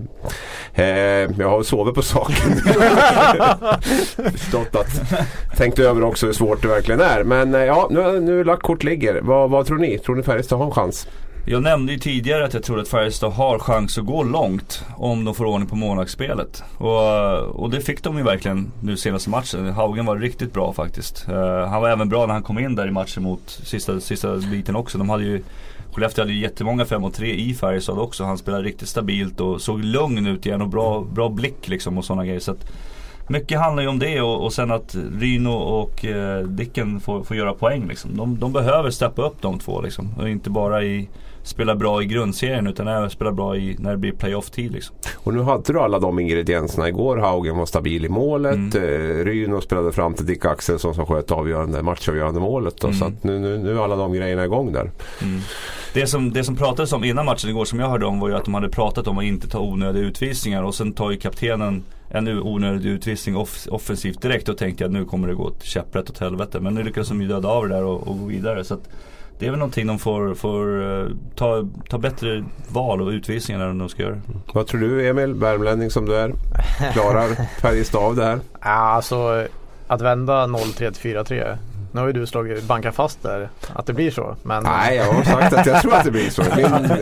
[0.74, 0.86] Eh,
[1.38, 2.56] jag har sovit på saken.
[4.32, 7.24] Förstått att tänkt över också hur svårt det verkligen är.
[7.24, 9.20] Men eh, ja, nu, nu lagt kort ligger.
[9.20, 9.98] Vad, vad tror ni?
[9.98, 11.08] Tror ni Färjestad har en chans?
[11.46, 15.24] Jag nämnde ju tidigare att jag tror att Färjestad har chans att gå långt om
[15.24, 16.62] de får ordning på målvaktsspelet.
[16.78, 19.72] Och, och det fick de ju verkligen nu senaste matchen.
[19.72, 21.26] Haugen var riktigt bra faktiskt.
[21.28, 24.36] Uh, han var även bra när han kom in där i matchen mot sista, sista
[24.36, 24.98] biten också.
[24.98, 25.42] De hade ju
[25.92, 28.24] Skellefteå hade ju jättemånga 5 mot 3 i Färjestad också.
[28.24, 32.04] Han spelade riktigt stabilt och såg lugn ut igen och bra, bra blick liksom och
[32.04, 32.40] sådana grejer.
[32.40, 32.72] Så att,
[33.28, 37.36] mycket handlar ju om det och, och sen att Ryno och eh, Dicken får, får
[37.36, 37.88] göra poäng.
[37.88, 38.16] Liksom.
[38.16, 40.14] De, de behöver steppa upp de två liksom.
[40.18, 41.08] Och inte bara i
[41.44, 44.72] spela bra i grundserien utan även spela bra i, när det blir playoff-tid.
[44.72, 44.96] Liksom.
[45.16, 47.16] Och nu hade du alla de ingredienserna igår.
[47.16, 48.54] Haugen var stabil i målet.
[48.54, 48.82] Mm.
[48.82, 52.80] Eh, Ryno spelade fram till Dick Axelsson som sköt avgörande, matchavgörande målet.
[52.80, 52.98] Då, mm.
[52.98, 54.90] Så nu, nu, nu är alla de grejerna igång där.
[55.22, 55.40] Mm.
[55.94, 58.34] Det, som, det som pratades om innan matchen igår som jag hörde om var ju
[58.34, 61.82] att de hade pratat om att inte ta onödiga utvisningar och sen tar ju kaptenen
[62.08, 66.10] en onödig utvisning off offensivt direkt och tänkte jag att nu kommer det gå käpprätt
[66.10, 66.60] åt helvete.
[66.60, 68.64] Men nu lyckas de ju döda av det där och, och gå vidare.
[68.64, 68.88] Så att,
[69.38, 73.78] det är väl någonting de får, får uh, ta, ta bättre val och utvisningar än
[73.78, 74.20] de ska göra.
[74.52, 76.32] Vad tror du Emil, värmlänning som du är?
[76.92, 77.28] Klarar
[77.60, 78.40] Färjestad av det här?
[78.60, 79.46] Ja, alltså
[79.86, 81.56] att vända 0-3 till 4-3
[81.94, 84.36] nu har ju du slagit, bankat fast där att det blir så.
[84.42, 84.62] Men...
[84.62, 86.42] Nej, jag har sagt att jag tror att det blir så.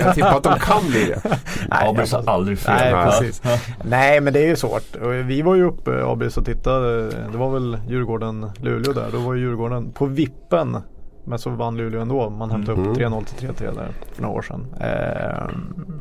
[0.01, 1.39] Jag tippar att de kan bli det.
[1.71, 2.75] Abris har aldrig fel.
[2.75, 3.43] Nej, precis.
[3.85, 4.97] Nej, men det är ju svårt.
[5.25, 7.11] Vi var ju uppe Abris och tittade.
[7.11, 9.09] Det var väl Djurgården-Luleå där.
[9.13, 10.79] Då var ju Djurgården på vippen
[11.25, 12.31] men så vann Luleå ändå.
[12.31, 12.91] Man hämtade mm.
[12.91, 14.67] upp 3-0 till 3-3 där för några år sedan.
[14.81, 15.49] Eh,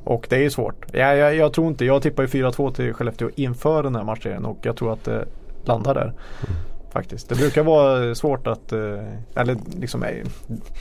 [0.04, 0.86] och det är ju svårt.
[0.92, 4.46] Jag, jag, jag, tror inte, jag tippar ju 4-2 till Skellefteå inför den här matchen
[4.46, 5.26] och jag tror att det
[5.64, 6.04] landar där.
[6.04, 6.71] Mm.
[6.94, 7.30] Faktiskt.
[7.30, 8.80] Det brukar vara svårt att, eh,
[9.36, 10.10] eller liksom, eh,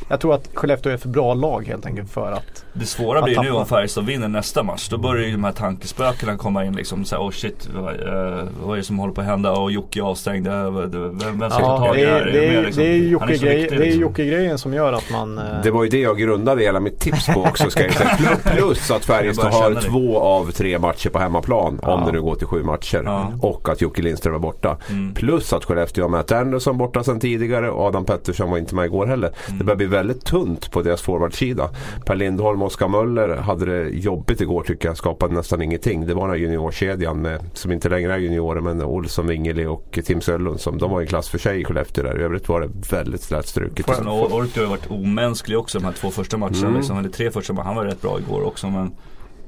[0.08, 3.40] jag tror att Skellefteå är för bra lag helt enkelt för att Det svåra blir
[3.40, 4.88] nu om Färjestad vinner nästa match.
[4.88, 7.04] Då börjar ju de här tankespökena komma in liksom.
[7.04, 9.52] Så oh shit, vad, uh, vad är det som håller på att hända?
[9.52, 10.46] Och Jocke är avstängd.
[10.46, 12.24] Vem, vem ska ja, ta tag i det här?
[12.24, 14.00] Det är, liksom, det är Jocke-grejen liksom.
[14.00, 15.40] Jocke som gör att man.
[15.62, 18.36] Det var ju det jag grundade hela mitt tips på också ska jag säga.
[18.56, 21.80] Plus att Färjestad har två av tre matcher på hemmaplan.
[21.82, 21.94] Ja.
[21.94, 23.02] Om det nu går till sju matcher.
[23.04, 23.32] Ja.
[23.40, 24.76] Och att Jocke Lindström är borta.
[24.90, 25.14] Mm.
[25.14, 28.74] Plus att Skellefteå jag har Matt Anderson borta sedan tidigare och Adam Pettersson var inte
[28.74, 29.32] med igår heller.
[29.46, 29.58] Mm.
[29.58, 31.70] Det börjar bli väldigt tunt på deras forwardsida.
[32.06, 34.96] Per Lindholm och Oskar Möller hade det jobbigt igår tycker jag.
[34.96, 36.06] Skapade nästan ingenting.
[36.06, 39.98] Det var den här juniorkedjan med, som inte längre är juniorer men Olsson, Wingeli och
[40.04, 42.20] Tim Söllund som de var en klass för sig i Skellefteå där.
[42.20, 43.88] I övrigt var det väldigt slätstruket.
[43.88, 46.58] Ortio har varit omänsklig också de här två första matcherna.
[46.58, 46.76] Mm.
[46.76, 47.68] Liksom, eller tre första matcherna.
[47.68, 48.92] Han var rätt bra igår också men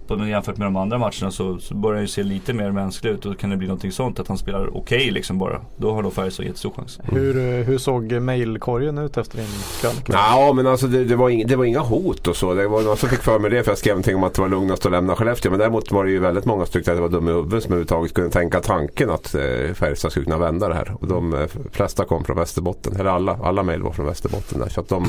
[0.07, 3.11] på, jämfört med de andra matcherna så, så börjar han ju se lite mer mänsklig
[3.11, 3.25] ut.
[3.25, 5.61] Och då kan det bli någonting sånt att han spelar okej okay liksom bara.
[5.77, 7.01] Då har då Färjestad jättestor chans.
[7.05, 9.47] Hur, eh, hur såg mailkorgen ut efter din
[9.81, 10.13] krönika?
[10.13, 12.55] Ja men alltså det, det, var inga, det var inga hot och så.
[12.55, 14.43] Det var någon som fick för mig det för jag skrev någonting om att det
[14.43, 15.51] var lugnast att lämna Skellefteå.
[15.51, 17.63] Men däremot var det ju väldigt många som tyckte att det var dum i huvudet
[17.63, 20.97] som överhuvudtaget kunde tänka tanken att eh, Färjestad skulle kunna vända det här.
[21.01, 22.97] Och de eh, flesta kom från Västerbotten.
[22.97, 24.61] Eller alla, alla mejl var från Västerbotten.
[24.61, 24.69] Där.
[24.69, 25.09] Så att de,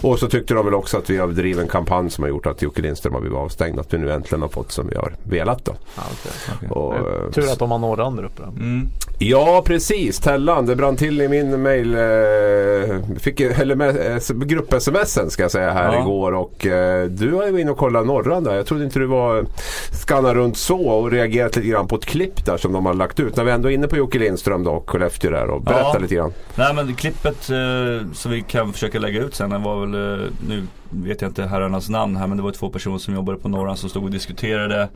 [0.00, 2.46] och så tyckte de väl också att vi har drivit en kampanj som har gjort
[2.46, 3.80] att Jocke Lindström har blivit avstängd.
[3.80, 5.74] Att vi nu äntligen har fått som vi har velat då.
[5.96, 6.68] Ja, okay, okay.
[6.68, 8.42] Och, eh, Tur att de har några andra uppe.
[8.42, 8.88] Mm.
[9.18, 10.66] Ja precis, Tellan.
[10.66, 11.94] Det brann till i min mail.
[11.94, 16.00] Eh, fick, eller med, eh, grupp-smsen ska jag säga här ja.
[16.00, 16.32] igår.
[16.32, 18.54] Och eh, du har ju varit inne och kollat norran där.
[18.54, 19.46] Jag trodde inte du var
[19.92, 23.20] skanna runt så och reagerat lite grann på ett klipp där som de har lagt
[23.20, 23.36] ut.
[23.36, 25.98] När vi ändå är inne på Jocke Lindström då och Skellefteå där och berätta ja.
[25.98, 26.32] lite grann.
[26.54, 29.90] Nej men klippet eh, som vi kan försöka lägga ut sen var väl
[30.48, 30.66] nu
[31.02, 33.76] vet jag inte herrarnas namn här men det var två personer som jobbade på Norran
[33.76, 34.88] som stod och diskuterade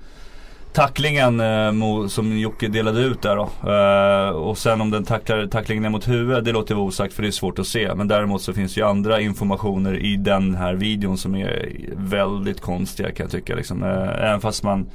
[0.72, 3.70] tacklingen eh, som Jocke delade ut där då.
[3.72, 7.28] Eh, och sen om den tacklar, tacklingen är mot huvudet, det låter osagt för det
[7.28, 7.94] är svårt att se.
[7.94, 13.10] Men däremot så finns ju andra informationer i den här videon som är väldigt konstiga
[13.10, 13.54] kan jag tycka.
[13.54, 13.82] Liksom.
[13.82, 14.90] Eh, även fast man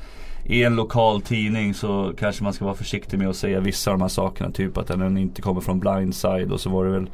[0.46, 3.98] i en lokal tidning så kanske man ska vara försiktig med att säga vissa av
[3.98, 4.52] de här sakerna.
[4.52, 7.08] Typ att den inte kommer från blindside och så var det väl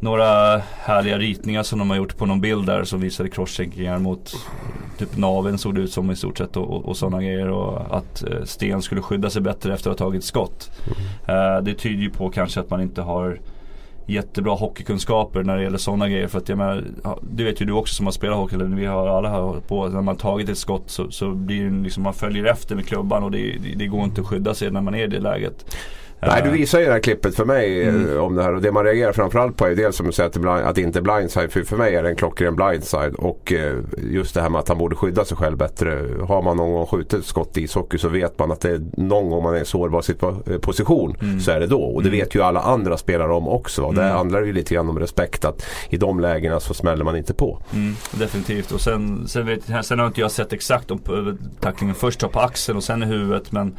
[0.00, 4.34] några härliga ritningar som de har gjort på någon bild där som visade crosscheckingar mot
[4.98, 8.22] typ naven såg det ut som i stort sett och, och, sådana grejer och att
[8.22, 10.70] eh, Sten skulle skydda sig bättre efter att ha tagit skott.
[10.86, 11.56] Mm.
[11.56, 13.40] Eh, det tyder ju på kanske att man inte har
[14.08, 16.28] jättebra hockeykunskaper när det gäller sådana grejer.
[16.28, 16.84] För att jag menar,
[17.22, 19.88] det vet ju du också som har spelat hockey, eller vi har alla här på,
[19.88, 23.24] när man tagit ett skott så, så blir det liksom, man följer efter med klubban
[23.24, 25.76] och det, det, det går inte att skydda sig när man är i det läget.
[26.20, 28.20] Nej, du visar ju det här klippet för mig eh, mm.
[28.20, 30.32] om det här och det man reagerar framförallt på är dels som du säger att
[30.32, 31.52] det, blind, att det inte är blindside.
[31.52, 34.68] För, för mig är det en klockren blindside och eh, just det här med att
[34.68, 36.04] han borde skydda sig själv bättre.
[36.28, 39.30] Har man någon gång skjutit skott i ishockey så vet man att det är någon
[39.30, 40.04] gång man är i en sårbar
[40.50, 41.40] eh, position mm.
[41.40, 41.82] så är det då.
[41.82, 42.20] Och det mm.
[42.20, 43.82] vet ju alla andra spelare om också.
[43.82, 44.16] Och det mm.
[44.16, 47.62] handlar ju lite grann om respekt att i de lägena så smäller man inte på.
[47.74, 51.00] Mm, definitivt och sen, sen, vet, sen har inte jag sett exakt om
[51.60, 53.76] tacklingen först tar på axeln och sen i huvudet men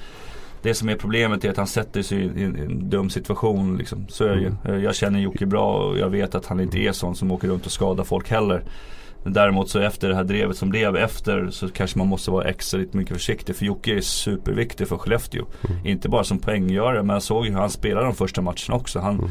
[0.61, 3.77] det som är problemet är att han sätter sig i en, dum situation.
[3.77, 4.05] Liksom.
[4.09, 4.55] Så är mm.
[4.63, 4.79] jag.
[4.79, 7.65] jag känner Jocke bra och jag vet att han inte är sån som åker runt
[7.65, 8.63] och skadar folk heller.
[9.23, 12.79] Däremot så efter det här drevet som blev efter så kanske man måste vara extra
[12.79, 13.55] lite mycket försiktig.
[13.55, 15.45] För Jocke är superviktig för Skellefteå.
[15.69, 15.85] Mm.
[15.85, 18.99] Inte bara som poänggörare men jag såg ju hur han spelade de första matcherna också.
[18.99, 19.29] Han, mm.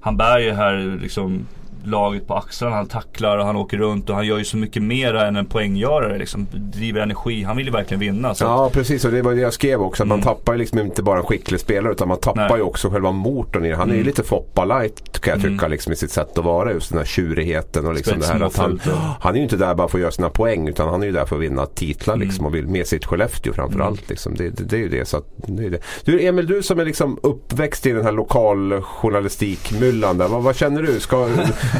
[0.00, 1.46] han bär ju här liksom
[1.90, 2.76] laget på axlarna.
[2.76, 5.46] Han tacklar och han åker runt och han gör ju så mycket mer än en
[5.46, 6.18] poänggörare.
[6.18, 7.42] Liksom, driver energi.
[7.42, 8.34] Han vill ju verkligen vinna.
[8.40, 10.02] ja precis och det var det jag skrev också.
[10.02, 10.08] Mm.
[10.08, 12.56] Man tappar ju liksom inte bara en skicklig spelare utan man tappar Nej.
[12.56, 13.76] ju också själva motorn i det.
[13.76, 13.94] Han mm.
[13.94, 15.70] är ju lite Foppa light kan jag tycka mm.
[15.70, 16.72] liksom, i sitt sätt att vara.
[16.72, 18.80] Just den här tjurigheten och liksom det här att han,
[19.20, 21.12] han är ju inte där bara för att göra sina poäng utan han är ju
[21.12, 22.28] där för att vinna titlar mm.
[22.28, 24.00] liksom, och vill med sitt Skellefteå framförallt.
[24.00, 24.08] Mm.
[24.08, 24.34] Liksom.
[24.34, 25.08] Det, det, det, är ju det.
[25.08, 25.80] Så att, det är det.
[26.04, 30.18] Du Emil, du som är liksom uppväxt i den här lokaljournalistikmyllan.
[30.18, 31.00] Vad, vad känner du?
[31.00, 31.28] Ska,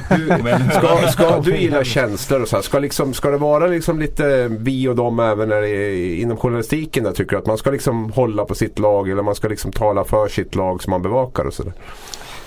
[0.08, 2.62] du Ska, ska, du gillar känslor och så här.
[2.62, 6.36] Ska, liksom, ska det vara liksom lite vi och dem även när det är inom
[6.36, 7.04] journalistiken?
[7.04, 9.72] Där, tycker du att man ska liksom hålla på sitt lag eller man ska liksom
[9.72, 11.72] tala för sitt lag som man bevakar och sådär?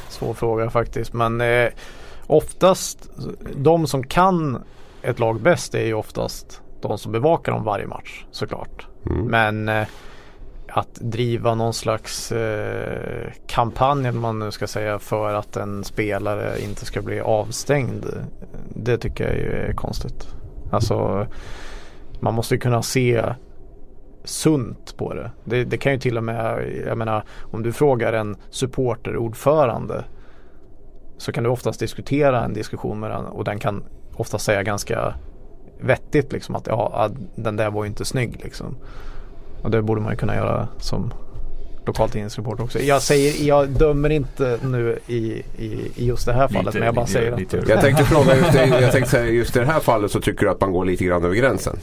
[0.09, 1.69] Svår fråga faktiskt men eh,
[2.27, 3.09] oftast
[3.55, 4.63] de som kan
[5.01, 8.87] ett lag bäst är ju oftast de som bevakar dem varje match såklart.
[9.05, 9.25] Mm.
[9.25, 9.87] Men eh,
[10.73, 16.62] att driva någon slags eh, kampanj eller man nu ska säga för att en spelare
[16.62, 18.05] inte ska bli avstängd.
[18.75, 20.27] Det tycker jag ju är konstigt.
[20.71, 21.27] Alltså
[22.19, 23.23] man måste kunna se
[24.23, 25.31] sunt på det.
[25.43, 25.63] det.
[25.63, 25.77] det.
[25.77, 30.03] kan ju till och med, jag menar om du frågar en supporterordförande
[31.17, 35.13] så kan du oftast diskutera en diskussion med den och den kan ofta säga ganska
[35.79, 38.77] vettigt liksom att ja, den där var ju inte snygg liksom.
[39.62, 41.13] Och det borde man ju kunna göra som
[41.86, 42.80] lokaltidningsreporter också.
[42.80, 46.86] Jag, säger, jag dömer inte nu i, i, i just det här fallet lite, men
[46.86, 47.69] jag bara lite, säger lite, att...
[47.69, 50.52] Jag tänkte fråga just, jag tänkte säga just i det här fallet så tycker du
[50.52, 51.80] att man går lite grann över gränsen?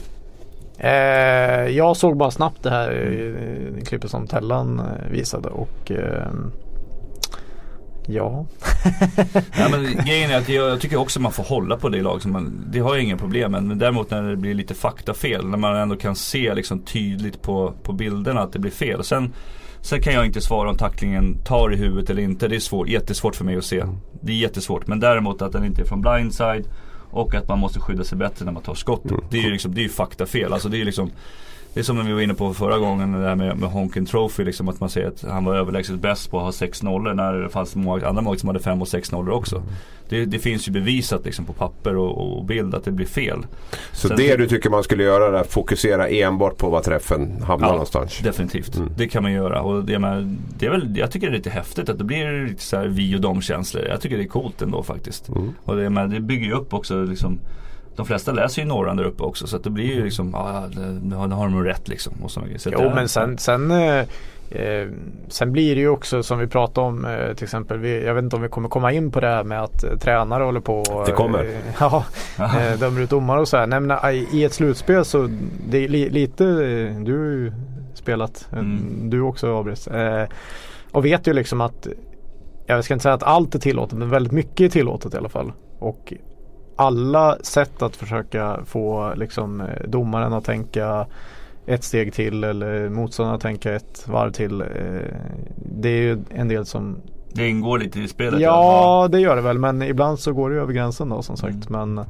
[0.77, 0.91] Eh,
[1.77, 3.85] jag såg bara snabbt det här mm.
[3.85, 6.27] klippet som Tellan eh, visade och eh,
[8.11, 8.45] Ja.
[9.57, 12.21] ja men grejen är att jag, jag, tycker också man får hålla på det lag
[12.21, 13.63] som man, det har jag inga problem med.
[13.63, 17.73] Men däremot när det blir lite faktafel, när man ändå kan se liksom tydligt på,
[17.83, 19.03] på bilderna att det blir fel.
[19.03, 19.33] Sen,
[19.81, 22.47] sen kan jag inte svara om tacklingen tar i huvudet eller inte.
[22.47, 23.83] Det är svår, jättesvårt för mig att se.
[24.21, 24.87] Det är jättesvårt.
[24.87, 26.65] Men däremot att den inte är från blindside
[27.11, 29.11] och att man måste skydda sig bättre när man tar skottet.
[29.11, 29.23] Mm.
[29.31, 30.53] Det är ju liksom, det är faktafel.
[30.53, 31.11] Alltså det är liksom
[31.73, 34.05] det är som när vi var inne på förra gången det där med, med Honken
[34.05, 37.13] Trophy liksom att man säger att han var överlägset bäst på att ha 6 nollor
[37.13, 39.63] när det fanns många andra mål som hade 5 och 6 nollor också.
[40.09, 43.45] Det, det, finns ju bevisat liksom på papper och, och, bild att det blir fel.
[43.91, 47.41] Så Sen, det du tycker man skulle göra är att fokusera enbart på vad träffen
[47.41, 48.19] hamnar ja, någonstans?
[48.19, 48.75] definitivt.
[48.75, 48.89] Mm.
[48.97, 49.61] Det kan man göra.
[49.61, 52.47] Och det, med, det är väl, jag tycker det är lite häftigt att det blir
[52.47, 53.85] lite så vi och dom känslor.
[53.85, 55.29] Jag tycker det är coolt ändå faktiskt.
[55.29, 55.53] Mm.
[55.63, 57.39] Och det, med, det bygger ju upp också liksom
[57.99, 60.63] de flesta läser ju norran där uppe också så att det blir ju liksom, ja
[61.09, 62.13] det, har de rätt liksom.
[62.23, 63.99] Och så så jo men sen, sen, eh,
[64.49, 64.87] eh,
[65.27, 68.23] sen blir det ju också som vi pratade om eh, till exempel, vi, jag vet
[68.23, 71.03] inte om vi kommer komma in på det här med att eh, tränare håller på
[71.05, 71.45] Det kommer.
[71.45, 72.05] Eh, ja,
[72.79, 73.67] dömer ut domare och så här.
[73.67, 73.97] Nej, men,
[74.31, 75.29] I ett slutspel så
[75.69, 76.43] det är li, lite,
[77.05, 77.51] du har ju
[77.93, 79.09] spelat, mm.
[79.09, 79.89] du också Abris.
[80.91, 81.87] och vet ju liksom att
[82.65, 85.29] jag ska inte säga att allt är tillåtet men väldigt mycket är tillåtet i alla
[85.29, 85.51] fall.
[85.79, 86.13] Och
[86.79, 91.05] alla sätt att försöka få liksom, eh, domaren att tänka
[91.65, 94.61] ett steg till eller motståndaren att tänka ett varv till.
[94.61, 94.67] Eh,
[95.55, 96.97] det är ju en del som
[97.33, 98.41] det ingår lite i spelet?
[98.41, 99.59] Ja, det gör det väl.
[99.59, 101.69] Men ibland så går det över gränsen då som sagt.
[101.69, 101.93] Mm.
[101.93, 102.05] Men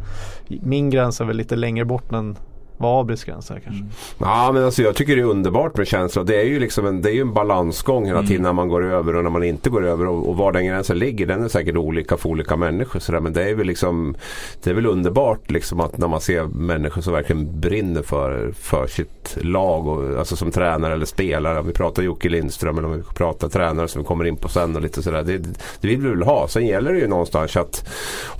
[0.47, 2.36] min gräns är väl lite längre bort än
[2.81, 3.81] Vad Abris gräns är kanske.
[3.81, 3.89] Mm.
[4.19, 6.23] Ja men alltså jag tycker det är underbart med känsla.
[6.23, 8.43] Det är ju liksom en, det är ju en balansgång hela tiden mm.
[8.43, 10.07] när man går över och när man inte går över.
[10.07, 12.99] Och, och var den gränsen ligger den är säkert olika för olika människor.
[12.99, 13.19] Så där.
[13.19, 14.15] Men det är väl liksom
[14.63, 18.87] Det är väl underbart liksom att när man ser människor som verkligen brinner för, för
[18.87, 19.87] sitt lag.
[19.87, 21.59] Och, alltså som tränare eller spelare.
[21.59, 24.49] Om vi pratar Jocke Lindström eller om vi pratar tränare som vi kommer in på
[24.49, 25.23] sen och lite sådär.
[25.23, 25.37] Det,
[25.81, 26.47] det vill vi väl ha.
[26.47, 27.89] Sen gäller det ju någonstans att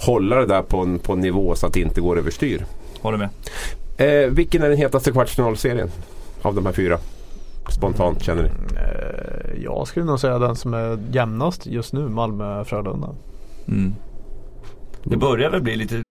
[0.06, 2.65] hålla det där på en, på en nivå så att det inte går överstyr.
[3.02, 3.30] Håller med.
[4.00, 5.92] Eh, vilken är den hetaste kvartsfinalserien
[6.42, 7.00] av de här fyra?
[7.70, 8.50] Spontant känner ni?
[8.50, 13.16] Eh, jag skulle nog säga den som är jämnast just nu, Malmö-Frölunda.
[13.68, 13.96] Mm.
[15.04, 16.04] Det börjar väl bli lite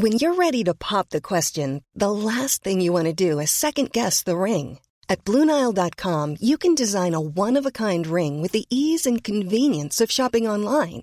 [0.00, 3.50] When you're ready to pop the question, the last thing you want to do is
[3.50, 4.78] second guess the ring.
[5.08, 10.50] At BlueNile.com you can design a one-of-a-kind ring with the ease and convenience of shopping
[10.50, 11.02] online.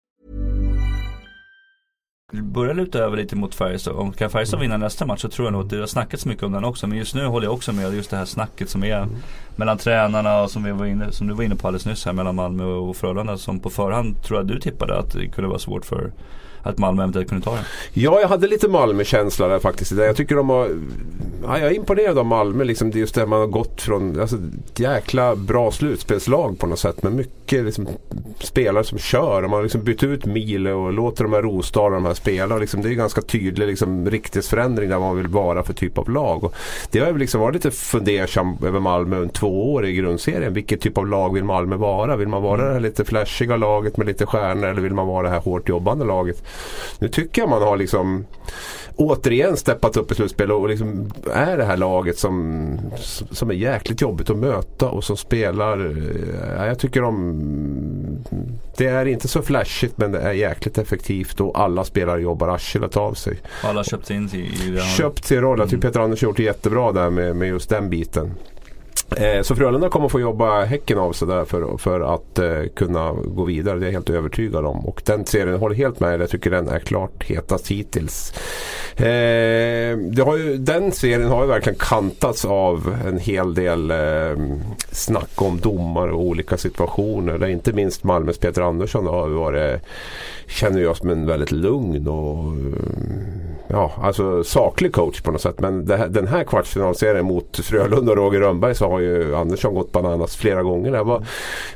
[2.31, 3.95] Börjar luta över lite mot Färjestad.
[3.95, 6.43] Om kan Färjestad vinna nästa match så tror jag nog att det har snackats mycket
[6.43, 6.87] om den också.
[6.87, 9.09] Men just nu håller jag också med just det här snacket som är mm.
[9.55, 12.13] mellan tränarna och som, vi var inne, som du var inne på alldeles nyss här
[12.13, 13.37] mellan Malmö och Frölunda.
[13.37, 16.11] Som på förhand tror jag du tippade att det kunde vara svårt för
[16.63, 17.63] att Malmö eventuellt kunde ta den.
[17.93, 19.91] Ja, jag hade lite Malmö-känsla där faktiskt.
[19.91, 20.69] Jag tycker de har...
[21.43, 22.63] Ja, jag är imponerad av Malmö.
[22.63, 27.03] Liksom, just det man har gått från alltså, ett jäkla bra slutspelslag på något sätt.
[27.03, 27.87] Med mycket liksom,
[28.39, 29.41] spelare som kör.
[29.41, 32.57] Man har liksom bytt ut Mile och låter de här Rosdahl de här spela.
[32.57, 36.43] Liksom, det är ganska tydlig liksom, riktighetsförändring där man vill vara för typ av lag.
[36.43, 36.55] Och
[36.91, 40.53] det har liksom varit lite fundersam över Malmö under två år i grundserien.
[40.53, 42.15] Vilket typ av lag vill Malmö vara?
[42.15, 45.23] Vill man vara det här lite flashiga laget med lite stjärnor eller vill man vara
[45.23, 46.43] det här hårt jobbande laget?
[46.99, 48.25] Nu tycker jag man har liksom
[48.95, 52.79] återigen steppat upp i slutspel och liksom är det här laget som,
[53.31, 55.85] som är jäkligt jobbigt att möta och som spelar.
[56.57, 58.23] Eh, jag tycker de
[58.77, 62.97] Det är inte så flashigt men det är jäkligt effektivt och alla spelare jobbar arslet
[62.97, 63.39] av sig.
[63.63, 64.81] Alla köpt in sig i det.
[64.81, 65.59] Köpt sin roll.
[65.59, 65.91] Jag tycker mm.
[65.91, 68.33] Peter Andersson gjort det jättebra där med, med just den biten.
[69.17, 73.11] Eh, så Frölunda kommer få jobba häcken av sig där för, för att eh, kunna
[73.11, 73.79] gå vidare.
[73.79, 74.85] Det är jag helt övertygad om.
[74.85, 76.21] Och den serien håller helt med.
[76.21, 78.33] Jag tycker den är klart hetast hittills.
[78.95, 84.37] Eh, det har ju, den serien har ju verkligen kantats av en hel del eh,
[84.91, 87.37] snack om domar och olika situationer.
[87.37, 89.81] Där inte minst Malmös Peter Andersson har varit,
[90.47, 95.59] känner jag som en väldigt lugn och eh, ja, alltså saklig coach på något sätt.
[95.59, 99.91] Men här, den här kvartsfinalserien mot Frölunda och Roger Rönnberg så har ju Andersson gått
[99.91, 100.91] bananas flera gånger.
[100.91, 101.03] Där.
[101.03, 101.25] Vad,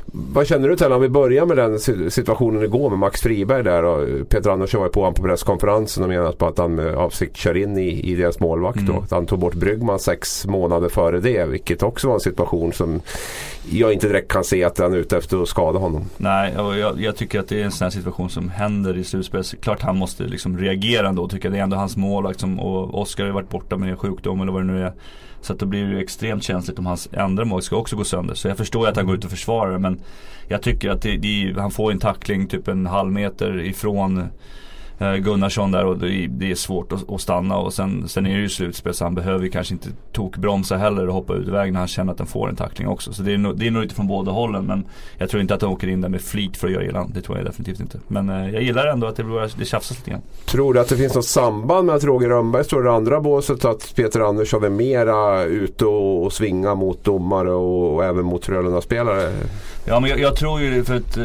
[0.06, 1.78] vad känner du till om vi börjar med den
[2.10, 3.84] situationen igår med Max Friberg där.
[3.84, 6.94] Och Peter Andersson var ju på honom på presskonferensen och menade på att han med
[6.94, 8.78] avsikt kör in i, i deras målvakt.
[8.78, 8.92] Mm.
[8.92, 9.00] Då.
[9.00, 11.44] Att han tog bort Bryggman sex månader före det.
[11.44, 13.00] Vilket också var en situation som
[13.70, 16.04] jag inte direkt kan se att han är ute efter att skada honom.
[16.16, 19.04] Nej, och jag, jag tycker att det är en sån här situation som händer i
[19.04, 19.44] slutspel.
[19.44, 21.28] Klart han måste liksom reagera ändå.
[21.28, 22.28] Tycker det är ändå hans mål.
[22.28, 24.92] Liksom, och Oskar har ju varit borta med sjukdom eller vad det nu är.
[25.40, 28.34] Så att då blir det extremt känsligt om hans andra mål ska också gå sönder.
[28.34, 30.00] Så jag förstår ju att han går ut och försvarar men
[30.48, 34.24] jag tycker att det, det, han får en tackling typ en halv meter ifrån
[34.98, 38.48] Eh, Gunnarsson där och det, är svårt att, stanna och sen, sen är det ju
[38.48, 41.88] slutspel så han behöver ju kanske inte tokbromsa heller och hoppa ut vägen när han
[41.88, 43.12] känner att han får en tackling också.
[43.12, 44.84] Så det är, nog, det är nog lite från båda hållen men
[45.18, 47.06] jag tror inte att han åker in där med flit för att göra illa.
[47.14, 47.98] Det tror jag definitivt inte.
[48.08, 50.22] Men eh, jag gillar ändå att det, det tjafsas lite grann.
[50.44, 53.20] Tror du att det finns något samband med att Roger Rönnberg står i det andra
[53.20, 58.24] båset att Peter Andersson är mera ute och, och svinga mot domare och, och även
[58.24, 59.32] mot Frölunda-spelare?
[59.88, 61.24] Ja men jag, jag, tror ju för att eh,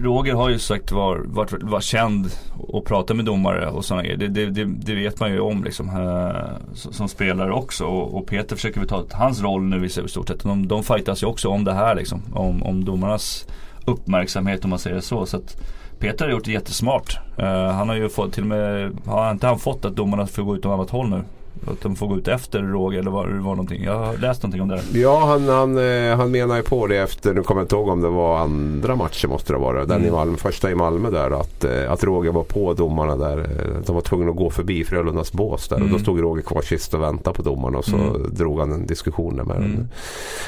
[0.00, 4.16] Roger har ju sagt var, varit, var känd och pratat med domare och sådana grejer.
[4.16, 7.84] Det, det, det, det, vet man ju om liksom, äh, som spelare också.
[7.84, 10.42] Och, och, Peter försöker väl ta hans roll nu i stort sett.
[10.42, 12.22] De, de fightas ju också om det här liksom.
[12.32, 13.46] Om, om domarnas
[13.84, 15.26] uppmärksamhet om man säger så.
[15.26, 15.56] så att
[15.98, 17.18] Peter har gjort det jättesmart.
[17.38, 20.42] Uh, han har ju fått till och med, har inte han fått att domarna får
[20.42, 21.22] gå ut åt annat håll nu?
[21.66, 23.84] Att de får gå ut efter Roger eller vad det var någonting.
[23.84, 24.80] Jag har läst någonting om det.
[24.92, 27.88] Ja han, han, eh, han menar ju på det efter, nu kommer jag inte ihåg
[27.88, 29.84] om det var andra matcher måste det vara.
[29.84, 30.08] Den mm.
[30.08, 31.40] i Malmö, första i Malmö där.
[31.40, 33.38] Att, eh, att Roger var på domarna där.
[33.38, 35.76] Eh, de var tvungna att gå förbi Frölundas bås där.
[35.76, 35.84] Mm.
[35.84, 36.02] Och då mm.
[36.02, 38.34] stod Roger kvar sist och väntade på domarna och så mm.
[38.34, 39.56] drog han en diskussion med dem.
[39.56, 39.88] Mm.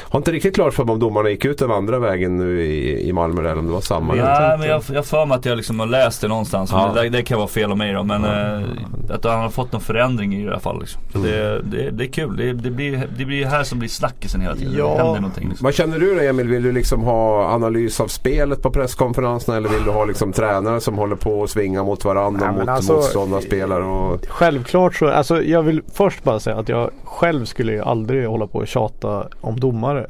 [0.09, 3.09] Har inte riktigt klart för mig om domarna gick ut den andra vägen nu i,
[3.09, 4.15] i Malmö eller om det var samma.
[4.15, 6.71] Ja men jag har för mig att jag liksom har läst det någonstans.
[6.71, 6.91] Ja.
[6.95, 8.03] Det, det, kan vara fel av mig då.
[8.03, 9.15] Men ja.
[9.15, 10.81] att han har fått någon förändring i det här fallet.
[10.81, 11.01] Liksom.
[11.05, 11.23] Liksom.
[11.23, 12.37] Det, det, det är kul.
[12.37, 14.73] Det, det, blir, det blir här som blir snackisen hela tiden.
[14.77, 14.83] Ja.
[14.83, 15.49] Det händer någonting.
[15.49, 15.65] Liksom.
[15.65, 16.47] Vad känner du då Emil?
[16.47, 20.81] Vill du liksom ha analys av spelet på presskonferenserna eller vill du ha liksom tränare
[20.81, 23.83] som håller på att svinga mot varandra Nej, mot alltså- motståndarspelare?
[23.83, 24.25] Och...
[24.27, 28.47] Självklart så, alltså jag vill först bara säga att jag själv skulle ju aldrig hålla
[28.47, 30.07] på och tjata om domare.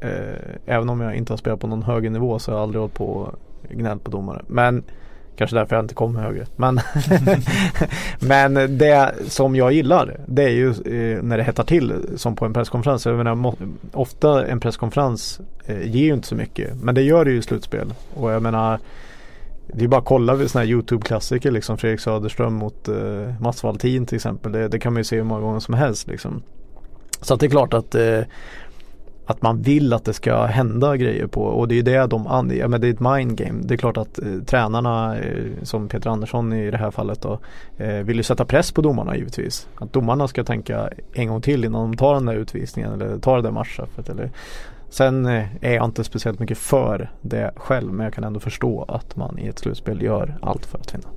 [0.00, 2.80] Eh, även om jag inte har spelat på någon högre nivå så har jag aldrig
[2.80, 3.34] hållit på och
[3.70, 4.42] gnällt på domare.
[4.46, 4.84] Men
[5.36, 6.46] kanske därför jag inte kom högre.
[6.56, 6.80] Men,
[8.18, 12.44] men det som jag gillar det är ju eh, när det hettar till som på
[12.44, 13.06] en presskonferens.
[13.06, 13.54] Jag menar,
[13.92, 16.76] ofta en presskonferens eh, ger ju inte så mycket.
[16.82, 17.94] Men det gör det ju i slutspel.
[18.14, 18.78] Och jag menar
[19.66, 22.94] det är bara att kolla vid sådana här YouTube-klassiker liksom Fredrik Söderström mot eh,
[23.40, 24.52] Mats Valtin till exempel.
[24.52, 26.42] Det, det kan man ju se hur många gånger som helst liksom.
[27.20, 28.20] Så att det är klart att eh,
[29.26, 32.26] att man vill att det ska hända grejer på och det är ju det de,
[32.26, 33.62] an- ja, men det är ett mind game.
[33.62, 37.38] Det är klart att eh, tränarna eh, som Peter Andersson i det här fallet då
[37.76, 39.68] eh, vill ju sätta press på domarna givetvis.
[39.74, 43.36] Att domarna ska tänka en gång till innan de tar den där utvisningen eller tar
[43.36, 44.30] det där matchstraffet eller
[44.90, 48.84] Sen eh, är jag inte speciellt mycket för det själv men jag kan ändå förstå
[48.88, 51.08] att man i ett slutspel gör allt för att vinna.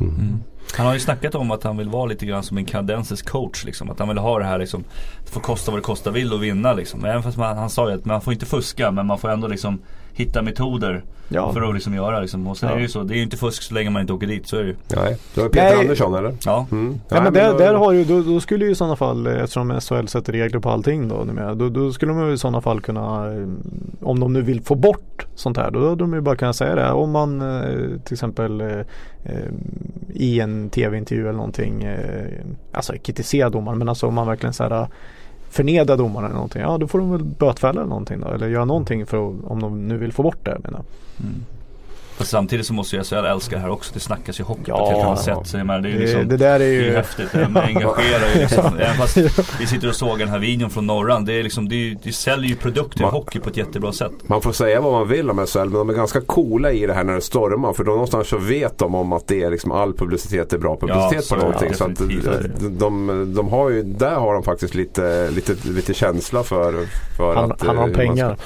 [0.00, 0.38] Mm.
[0.72, 3.64] Han har ju snackat om att han vill vara lite grann som en kanadensisk coach.
[3.64, 3.90] Liksom.
[3.90, 4.84] Att han vill ha det här liksom,
[5.24, 7.04] det får kosta vad det kosta vill och vinna liksom.
[7.04, 9.48] Även fast man, han sa ju att man får inte fuska men man får ändå
[9.48, 9.78] liksom
[10.14, 11.52] hitta metoder Ja.
[11.52, 12.46] för att liksom göra liksom.
[12.46, 12.72] Och sen Ja.
[12.72, 14.46] är det ju så, det är ju inte fusk så länge man inte åker dit.
[14.46, 14.74] Så är det ju.
[14.96, 15.80] Nej, du har Peter Nej.
[15.80, 16.34] Andersson eller?
[16.44, 16.66] Ja.
[16.72, 17.00] Mm.
[17.08, 19.26] Ja, men Nej, där, då- där har ju, då, då skulle ju i sådana fall,
[19.26, 22.60] eftersom SHL sätter regler på allting då, numera, då, då skulle de ju i sådana
[22.60, 23.48] fall kunna, eh,
[24.02, 26.74] om de nu vill få bort sånt här, då hade de ju bara kunnat säga
[26.74, 26.92] det.
[26.92, 28.80] Om man eh, till exempel eh,
[30.14, 31.86] i en tv-intervju eller någonting,
[32.72, 34.88] alltså kritisera domaren, men alltså om man verkligen så här
[35.54, 38.64] förnedra domarna eller någonting, ja då får de väl bötfälla eller någonting då, eller göra
[38.64, 40.82] någonting för att, om de nu vill få bort det menar.
[41.20, 41.44] Mm.
[42.16, 43.90] Fast samtidigt så måste ju SHL älska det här också.
[43.94, 45.34] Det snackas ju hockey på Ja, ett helt annat ja.
[45.36, 45.46] sätt.
[45.50, 46.94] Så jag menar, det är ju Det, liksom det där är Det är ju ju
[46.96, 48.64] häftigt, man engagerar ju liksom.
[48.80, 49.16] Även fast
[49.60, 51.24] vi sitter och sågar den här videon från Norran.
[51.24, 53.56] Det, är liksom, det, är, ju- det säljer ju produkter i Man- hockey på ett
[53.56, 54.12] jättebra sätt.
[54.26, 56.92] Man får säga vad man vill om SHL men de är ganska coola i det
[56.94, 57.72] här när det stormar.
[57.72, 60.76] För då någonstans så vet de om att det är liksom all publicitet är bra
[60.80, 61.74] publicitet Ja, på någonting.
[61.74, 62.50] Så att definitivt.
[62.60, 66.74] de, de, de har ju, där har de faktiskt lite, lite, lite känsla för,
[67.16, 68.36] för han, att han eh, har man pengar.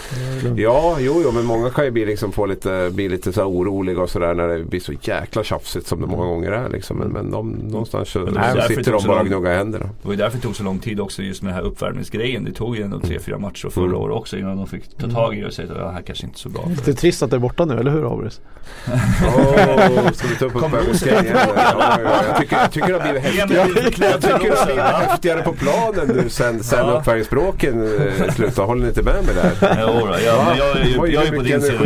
[0.41, 3.41] ska- Ja, jo, jo, men många kan ju bli, liksom, få lite, bli lite så
[3.41, 6.68] här oroliga och sådär när det blir så jäkla tjafsigt som det många gånger är.
[6.68, 6.97] Liksom.
[6.97, 9.85] Men, men de, någonstans så, Men så sitter de bara och gnuggar händerna.
[9.85, 12.44] Det var ju därför det tog så lång tid också just med den här uppvärmningsgrejen.
[12.44, 13.97] Det tog ju ändå tre, fyra matcher förra Mm.
[14.01, 16.27] året också innan de fick ta tag i det och säga att det här kanske
[16.27, 16.68] inte är så bra.
[16.85, 18.40] Det är trist att det är borta nu, eller hur Abris?
[19.37, 21.25] Åh, ska vi ta upp uppvärmningsgrejen?
[21.35, 23.55] Ja, ja, jag, tycker, jag tycker det har blivit häftigare.
[23.55, 26.99] Jag tycker det har blivit häftigare på planen nu sen, sen Ja.
[27.01, 28.66] uppvärmningsbråken eh, slutade.
[28.66, 29.53] Håller ni inte med mig där?
[29.61, 31.79] Jo ja, jag är ju, Oj, jag är på din sida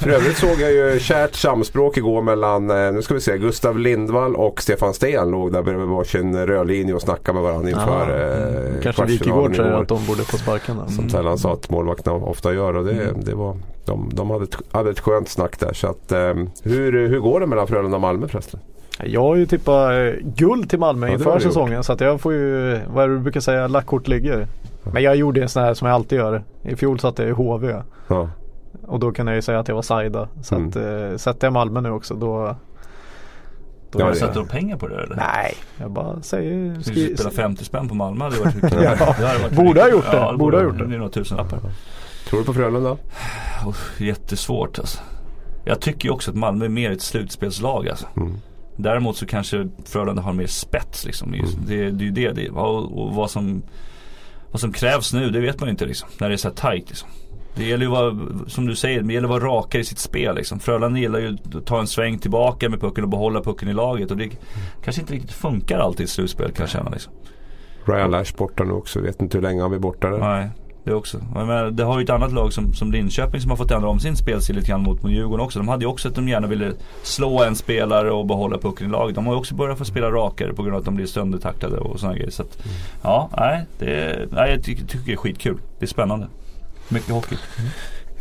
[0.00, 3.78] För övrigt såg jag ju kärt samspråk igår mellan, eh, nu ska vi se, Gustav
[3.78, 8.74] Lindvall och Stefan Sten låg där bredvid varsin rödlinje och snackade med varandra inför Mm.
[8.76, 9.82] eh, Kanske Wikegård kvartsfinalen säger igår.
[9.82, 10.88] att de borde få sparken.
[10.88, 13.20] Som sällan sa att målvakterna ofta gör och det, Mm.
[13.24, 15.72] det var, de, de hade, ett, hade ett skönt snack där.
[15.72, 18.60] Så att, eh, hur, hur går det mellan Frölunda och Malmö förresten?
[19.04, 22.32] Jag har ju tippat eh, guld till Malmö Ja, inför säsongen så att jag får
[22.32, 24.46] ju, vad är det du brukar säga, lackkort ligger.
[24.92, 26.42] Men jag gjorde en sån här som jag alltid gör.
[26.62, 27.76] I fjol satte jag i HV.
[28.08, 28.28] Ja.
[28.92, 30.28] Och då kan jag ju säga att jag var Saida.
[30.42, 30.68] Så Mm.
[30.68, 32.56] att eh, sätter jag Malmö nu också då,
[33.90, 35.16] då Ja, det- du pengar på det eller?
[35.16, 36.80] Nej, jag bara säger.
[36.80, 38.70] Ska du Skri, spela 50 spänn på Malmö hade varit kul.
[38.72, 38.94] Ja.
[39.18, 40.16] Det hade varit Borde ha gjort det.
[40.16, 40.86] Ja, Borde ha gjort det.
[40.86, 41.58] Det är några tusenlappar.
[42.28, 42.90] Tror du på Frölunda?
[43.66, 44.98] Oh, jättesvårt alltså.
[45.64, 48.06] Jag tycker ju också att Malmö är mer ett slutspelslag alltså.
[48.16, 48.34] Mm.
[48.76, 51.34] Däremot så kanske Frölunda har mer spets liksom.
[51.34, 51.46] Mm.
[51.66, 52.56] det, det är ju det det är.
[52.58, 53.62] Och, och vad, som,
[54.50, 56.08] vad som krävs nu det vet man ju inte liksom.
[56.18, 57.08] När det är så här tight liksom.
[57.54, 60.34] Det gäller ju vara, som du säger, det gäller att vara rakare i sitt spel
[60.34, 60.60] liksom.
[60.60, 64.10] Frölunda gillar ju att ta en sväng tillbaka med pucken och behålla pucken i laget.
[64.10, 64.30] Och det
[64.84, 67.12] kanske inte riktigt funkar alltid i slutspel kan jag känna liksom.
[67.84, 69.00] Ryan Lash borta nu också.
[69.00, 70.18] Vet inte hur länge han blir borta där.
[70.18, 70.50] Nej,
[70.84, 71.18] det också.
[71.34, 74.00] Menar, det har ju ett annat lag som, som Linköping som har fått ändra om
[74.00, 75.58] sin spelstil lite grann mot, mot Djurgården också.
[75.58, 78.90] De hade ju också att de gärna ville slå en spelare och behålla pucken i
[78.90, 79.14] laget.
[79.14, 81.76] De har ju också börjat få spela rakare på grund av att de blir söndertacklade
[81.76, 82.30] och sådana grejer.
[82.30, 82.62] Så att,
[83.02, 85.58] ja, nej, det, nej jag tycker, tycker det är skitkul.
[85.78, 86.26] Det är spännande.
[86.92, 87.38] Mycket hockey.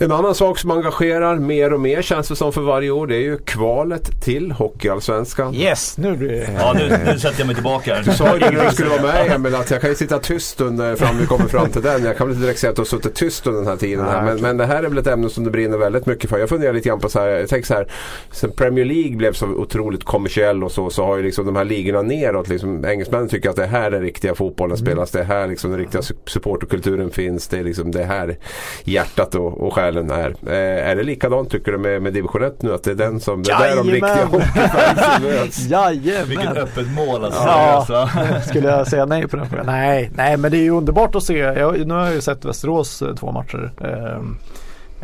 [0.03, 3.07] En annan sak som engagerar mer och mer känns det som för varje år.
[3.07, 5.55] Det är ju kvalet till Hockeyallsvenskan.
[5.55, 6.49] Yes, nu blir det.
[6.59, 8.03] Ja, nu, nu sätter jag mig tillbaka här.
[8.03, 10.61] Du sa ju när du skulle vara med Emil att jag kan ju sitta tyst
[10.61, 12.03] under fram vi kommer fram till den.
[12.03, 14.05] Jag kan väl inte direkt säga att du har suttit tyst under den här tiden.
[14.05, 14.23] Här.
[14.23, 16.37] Men, men det här är väl ett ämne som du brinner väldigt mycket för.
[16.37, 17.27] Jag funderar lite grann på så här.
[17.27, 17.87] Jag tänker så här.
[18.31, 20.89] Sen Premier League blev så otroligt kommersiell och så.
[20.89, 22.47] Så har ju liksom de här ligorna neråt.
[22.47, 25.11] Liksom, engelsmännen tycker att det här är den riktiga fotbollen spelas.
[25.11, 27.47] Det är här liksom den riktiga su- supporterkulturen finns.
[27.47, 28.37] Det är liksom det här
[28.83, 30.35] hjärtat och, och själen Hallen är.
[30.47, 32.73] Eh, är det likadant tycker du med, med division 1 nu?
[32.73, 35.59] Att det är den som, det är där de riktiga hockeyfansen möts?
[35.65, 36.57] Vilket Jajamän!
[36.57, 37.41] öppet mål alltså.
[37.41, 37.51] Ja.
[37.51, 38.09] alltså.
[38.49, 39.65] Skulle jag säga nej på den frågan?
[39.65, 41.37] Nej, nej men det är ju underbart att se.
[41.37, 43.71] Jag, nu har jag ju sett Västerås eh, två matcher.
[43.81, 44.37] Ehm,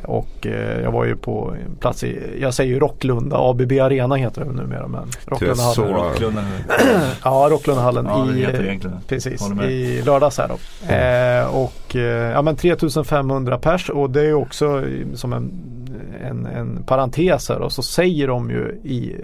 [0.04, 4.46] och eh, jag var ju på plats i, jag säger ju Rocklunda, ABB Arena heter
[4.46, 5.74] det numera men Rocklundahallen.
[5.76, 6.46] så- Rocklundan.
[7.24, 10.94] Ja, Rocklundahallen Ja, i, precis, i lördags här då.
[10.94, 14.84] Eh, och eh, ja men 3500 pers och det är ju också
[15.14, 15.52] som en,
[16.24, 19.16] en, en parentes här och så säger de ju i,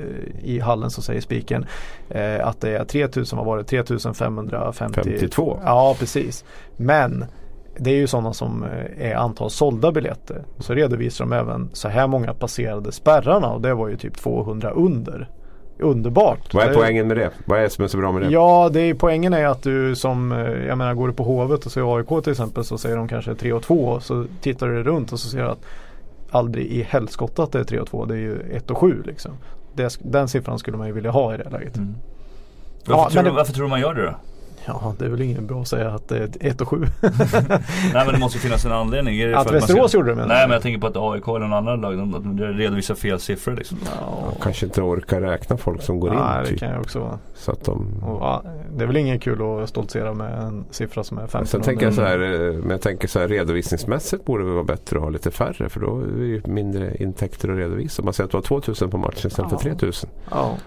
[0.43, 1.65] i hallen så säger spiken
[2.09, 5.59] eh, att det är 3000, vad var det, 3550 52.
[5.65, 6.43] Ja precis.
[6.77, 7.25] Men
[7.77, 10.43] det är ju sådana som eh, är antal sålda biljetter.
[10.59, 14.71] Så redovisar de även så här många passerade spärrarna och det var ju typ 200
[14.71, 15.29] under.
[15.79, 16.53] Underbart!
[16.53, 17.29] Vad är poängen med det?
[17.45, 18.29] Vad är det som är så bra med det?
[18.29, 21.65] Ja, det är, poängen är att du som, eh, jag menar går du på Hovet
[21.65, 24.83] och ser AIK till exempel så säger de kanske 3 och 2 så tittar du
[24.83, 25.65] runt och så ser du att
[26.31, 29.03] aldrig i helskotta att det är 3 och 2 det är ju 1 och 7
[29.05, 29.31] liksom.
[29.75, 31.77] Det, den siffran skulle man ju vilja ha i det läget.
[31.77, 31.95] Mm.
[32.85, 34.13] Ja, Varför, tror men du, det- varför tror du man gör det då?
[34.65, 36.77] Ja, det är väl ingen bra att säga att det är 1 och 7.
[37.01, 39.19] Nej men det måste finnas en anledning.
[39.19, 41.27] Är det Att Västerås ska- gjorde det, menar Nej men jag tänker på att AIK
[41.27, 43.77] eller någon annan lag, de, de redovisar fel siffror liksom.
[44.01, 46.19] Ja, Kanske inte orkar räkna folk som går in.
[46.19, 46.59] Nej, det typ.
[46.59, 47.19] kan jag också vara.
[47.33, 48.03] Så att de...
[48.03, 48.43] Och, ja,
[48.77, 51.85] det är väl ingen kul att stoltsera med en siffra som är 15 Sen tänker
[51.85, 55.03] jag så här, eh, men jag tänker så här redovisningsmässigt borde det vara bättre att
[55.03, 58.03] ha lite färre för då är det ju mindre intäkter att redovisa.
[58.03, 59.57] Man säger att du har 2000 på matchen istället Ja.
[59.57, 60.09] för 3000.
[60.31, 60.57] Ja.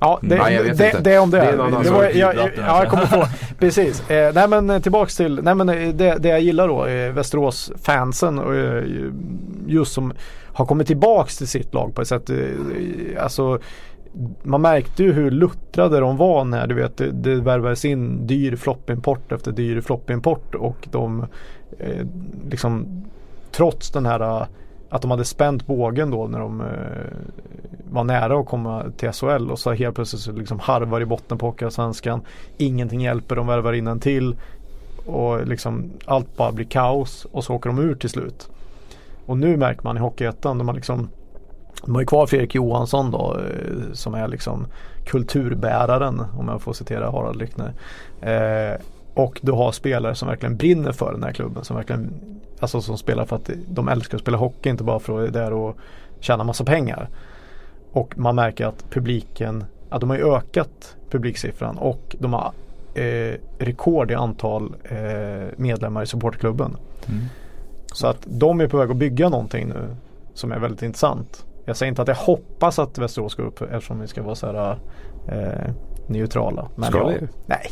[0.00, 1.00] Ja, det, Nej, jag vet det, inte.
[1.00, 1.36] det är om det.
[1.38, 3.26] Det är en annan det var, jag, jag, ja, jag kommer på.
[3.58, 4.10] Precis.
[4.10, 7.10] Eh, nej men eh, tillbaks till, nej men eh, det, det jag gillar då är
[7.10, 8.84] Västerås fansen och eh,
[9.66, 10.12] just som
[10.52, 12.30] har kommit tillbaks till sitt lag på ett sätt.
[12.30, 12.36] eh,
[13.22, 13.58] Alltså
[14.42, 18.56] man märkte ju hur luttrade de var när du vet det, det värvades in dyr
[18.56, 21.26] floppimport efter dyr floppimport och de
[21.78, 22.06] eh,
[22.50, 23.02] liksom
[23.52, 24.46] trots den här eh,
[24.90, 26.66] att de hade spänt bågen då när de eh,
[27.90, 31.38] var nära att komma till SHL och så helt plötsligt så liksom harvar i botten
[31.38, 32.20] på Hockeyallsvenskan.
[32.56, 34.36] Ingenting hjälper, de värvar in en till
[35.06, 38.50] och liksom allt bara blir kaos och så åker de ur till slut.
[39.26, 41.08] Och nu märker man i Hockeyettan, de har liksom
[41.84, 44.66] de har ju kvar Fredrik Johansson då eh, som är liksom
[45.04, 47.72] kulturbäraren om jag får citera Harald Lyckner.
[48.20, 48.80] Eh,
[49.14, 51.64] och du har spelare som verkligen brinner för den här klubben.
[51.64, 52.12] Som verkligen
[52.60, 55.44] Alltså som spelar för att de älskar att spela hockey inte bara för att vara
[55.44, 55.76] där och
[56.20, 57.08] tjäna massa pengar.
[57.92, 62.52] Och man märker att publiken, att de har ökat publiksiffran och de har
[62.94, 66.76] eh, rekord i antal eh, medlemmar i supportklubben.
[67.08, 67.24] Mm.
[67.92, 69.96] Så att de är på väg att bygga någonting nu
[70.34, 71.44] som är väldigt intressant.
[71.64, 74.46] Jag säger inte att jag hoppas att Västerås går upp eftersom vi ska vara så
[74.46, 74.78] här
[75.28, 75.74] eh,
[76.06, 76.68] neutrala.
[76.74, 77.28] Men Ska jag, vi?
[77.46, 77.70] Nej,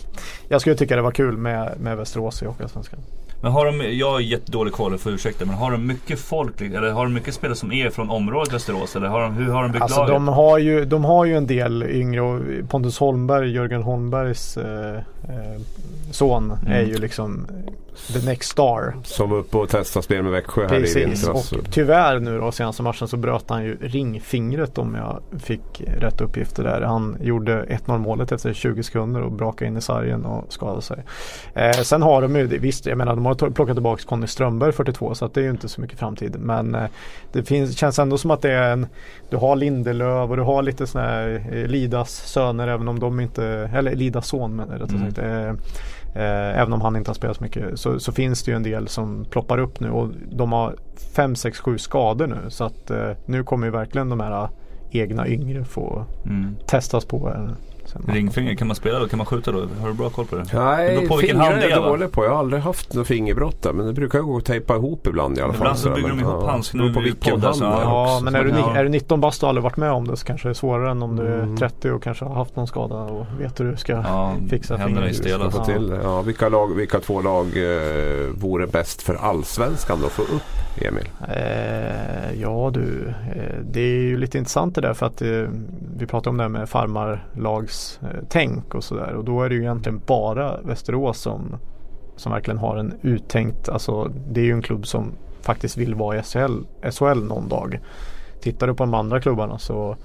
[0.48, 3.00] jag skulle tycka det var kul med, med Västerås i Hockeyallsvenskan.
[3.40, 6.60] Men har de, jag har jättedålig koll, jag får ursäkta, men har de mycket folk,
[6.60, 8.96] eller har de mycket spelare som är från området Västerås?
[8.96, 10.14] Eller har de, hur har de byggt Alltså laget?
[10.14, 14.96] de har, ju, de har ju en del yngre och Pontus Holmberg, Jörgen Holmbergs eh,
[14.96, 15.60] eh,
[16.10, 16.88] son är Mm.
[16.90, 17.46] ju liksom
[18.12, 18.94] the next star.
[19.04, 21.52] Som var uppe och testade spel med Växjö här i Precis vintras.
[21.52, 26.20] och tyvärr nu då senaste matchen så bröt han ju ringfingret om jag fick rätt
[26.20, 26.80] uppgifter där.
[26.80, 30.98] Han gjorde 1-0 målet efter 20 sekunder och brakade in i sargen och skadade sig.
[31.54, 34.72] Eh, sen har de ju, visst jag menar de har to- plockat tillbaka Conny Strömberg
[34.72, 36.36] 42 så att det är ju inte så mycket framtid.
[36.40, 36.84] Men eh,
[37.32, 38.86] det finns, känns ändå som att det är en,
[39.30, 43.20] du har Lindelöf och du har lite sådana här eh, Lidas söner även om de
[43.20, 45.06] inte, eller Lidas son men rättare Mm.
[45.14, 45.18] sagt.
[45.18, 45.52] Eh,
[46.14, 48.62] Eh, även om han inte har spelat så mycket så, så finns det ju en
[48.62, 50.74] del som ploppar upp nu och de har
[51.14, 54.48] 5, 6, 7 skador nu så att eh, nu kommer ju verkligen de här
[54.90, 56.56] egna yngre få Mm.
[56.66, 57.32] testas på.
[58.06, 59.08] Man- Ringfinger, kan man spela då?
[59.08, 59.58] Kan man skjuta då?
[59.80, 60.44] Har du bra koll på det?
[60.54, 62.24] Nej, på vilken fingrar hand är jag dålig på.
[62.24, 63.72] Jag har aldrig haft något fingerbrott där.
[63.72, 65.60] Men det brukar gå att tejpa ihop ibland i alla fall.
[65.62, 66.78] Ibland så bygger de ihop ja, handskar.
[66.78, 69.42] det på vilken hand så- det är Ja men är du, är du 19 bast
[69.42, 71.42] och aldrig varit med om det så kanske det är svårare än om du är
[71.42, 71.56] Mm.
[71.56, 75.26] 30 och kanske har haft någon skada och vet hur du ska Ja, fixa fingret.
[75.26, 75.64] Ja.
[75.64, 75.94] till.
[76.02, 80.08] Ja, vilka, lag, vilka två lag eh, vore bäst för allsvenskan då?
[80.08, 80.42] Få upp
[80.82, 81.08] Emil?
[81.28, 83.42] Eh, ja du, eh,
[83.72, 85.28] det är ju lite intressant det där för att eh,
[85.98, 87.85] vi pratar om det här med farmarlags
[88.28, 91.56] tänk och sådär och då är det ju egentligen bara Västerås som,
[92.16, 96.18] som verkligen har en uttänkt, alltså det är ju en klubb som faktiskt vill vara
[96.18, 97.80] i SHL, SHL någon dag.
[98.40, 99.96] Tittar du på de andra klubbarna så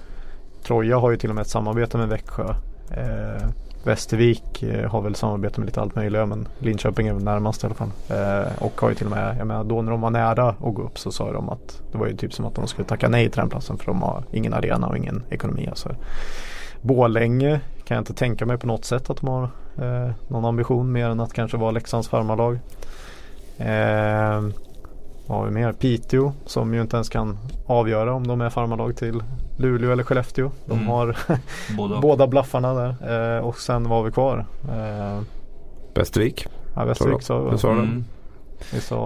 [0.63, 2.55] Troja har ju till och med ett samarbete med Växjö.
[2.91, 3.47] Eh,
[3.83, 7.65] Västervik eh, har väl samarbete med lite allt möjligt men Linköping är väl närmast i
[7.65, 7.91] alla fall.
[8.09, 10.73] Eh, och har ju till och med, jag menar då när de var nära att
[10.75, 13.09] gå upp så sa de att det var ju typ som att de skulle tacka
[13.09, 15.67] nej till den platsen för de har ingen arena och ingen ekonomi.
[15.69, 15.95] Alltså.
[16.81, 19.43] Borlänge kan jag inte tänka mig på något sätt att de har
[19.77, 22.59] eh, någon ambition mer än att kanske vara Leksands farmarlag.
[23.57, 24.41] Eh,
[25.27, 25.71] Vad har vi mer?
[25.73, 29.23] Piteå som ju inte ens kan avgöra om de är farmarlag till
[29.57, 30.51] Luleå eller Skellefteå.
[30.65, 30.87] De Mm.
[30.87, 31.17] har
[31.77, 32.01] Båda.
[32.01, 33.35] båda blaffarna där.
[33.37, 34.45] Eh, och sen vad har vi kvar?
[34.69, 35.21] Eh,
[35.93, 36.45] Västervik.
[36.75, 37.57] ja, Västervik sa vi.
[37.57, 37.73] sa du.
[37.79, 38.05] Mm.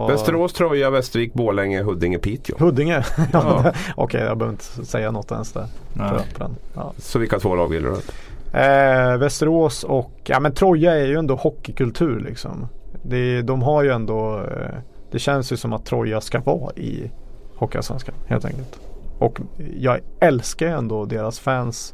[0.10, 2.56] Västerås, Troja, Västervik, Borlänge, Huddinge, Piteå.
[2.60, 3.06] Huddinge.
[3.34, 3.74] Ja.
[3.96, 5.66] Okej, jag behöver inte säga något ens där.
[5.94, 6.94] Ja.
[6.98, 7.96] Så vilka två lag vill du?
[8.60, 12.68] Eh, Västerås och, ja men Troja är ju ändå hockeykultur liksom.
[13.04, 14.76] Det, de har ju ändå, eh,
[15.12, 17.12] det känns ju som att Troja ska vara i
[17.56, 18.80] Hockeyallsvenskan helt enkelt.
[19.20, 19.40] Och
[19.78, 21.94] jag älskar ju ändå deras fans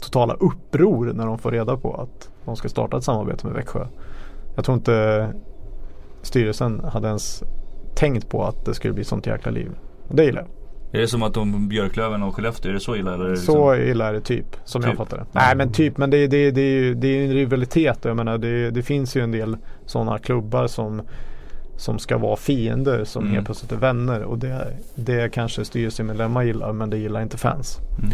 [0.00, 3.86] totala uppror när de får reda på att de ska starta ett samarbete med Växjö.
[4.56, 5.26] Jag tror inte
[6.22, 7.42] styrelsen hade ens
[7.94, 9.70] tänkt på att det skulle bli sånt jäkla liv.
[10.08, 10.48] Och det gillar jag.
[10.92, 13.28] Är det som att de Björklöven och Skellefteå, är det så illa eller?
[13.28, 13.90] Det Så liksom?
[13.90, 14.98] illa är det typ, som jag Typ.
[14.98, 15.24] fattar det.
[15.32, 17.98] Nej men typ, men det, det, det, är ju- det är ju en rivalitet.
[18.04, 19.56] Jag menar det, det finns ju en del
[19.86, 21.02] sådana klubbar som
[21.76, 23.34] som ska vara fiender som Mm.
[23.34, 27.78] helt plötsligt är vänner och det, det kanske styrelsemedlemmar gillar men det gillar inte fans.
[27.98, 28.10] Mm.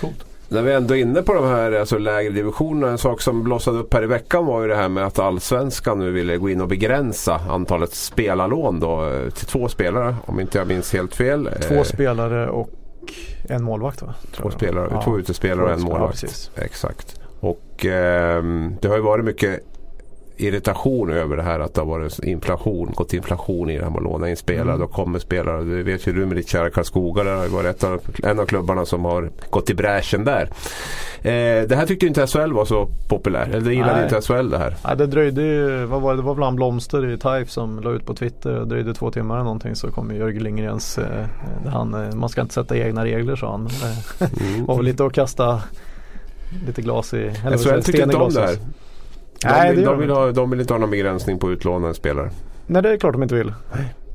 [0.00, 0.26] Coolt.
[0.48, 2.92] När vi ändå är inne på de här alltså, lägre divisionerna.
[2.92, 5.98] En sak som blossade upp här i veckan var ju det här med att allsvenskan
[5.98, 10.16] nu ville gå in och begränsa antalet spelarlån då, eh, till två spelare.
[10.26, 11.48] Om inte jag minns helt fel.
[11.68, 12.70] Två Eh, spelare och
[13.48, 14.14] en målvakt va?
[14.32, 15.02] två, spelare, Ja.
[15.02, 16.20] två utespelare och en ja, målvakt.
[16.20, 16.50] precis.
[16.56, 17.20] Exakt.
[17.40, 19.60] Och ehm, det har ju varit mycket
[20.36, 23.96] irritation över det här att det har varit inflation, gått inflation i det här med
[23.98, 24.68] att låna in spelare.
[24.74, 24.80] Mm.
[24.80, 27.84] Då kommer spelare, det vet ju du med ditt kära Karlskoga, det har ju varit
[27.84, 30.42] av, en av klubbarna som har gått i bräschen där.
[31.22, 34.04] Eh, det här tyckte inte SHL var så populär, eller det gillade Nej.
[34.04, 34.76] inte SHL det här.
[34.84, 37.90] Ja, det dröjde ju, vad var det, det var bland Blomster i Taif som la
[37.90, 38.52] ut på Twitter.
[38.52, 41.26] Det dröjde två timmar eller någonting så kom Jörgen Lindgrens, eh,
[41.72, 43.66] han, eh, man ska inte sätta egna regler sa han.
[43.66, 44.66] Eh, Mm.
[44.66, 45.62] var väl lite att kasta
[46.66, 47.16] lite glas i,
[47.46, 48.56] eller SHL i inte om det här.
[49.46, 50.20] De, Nej, det vill, de, de vill inte.
[50.20, 52.30] ha, de vill inte ha någon begränsning på utlånade spelare.
[52.66, 53.52] Nej det är klart de inte vill.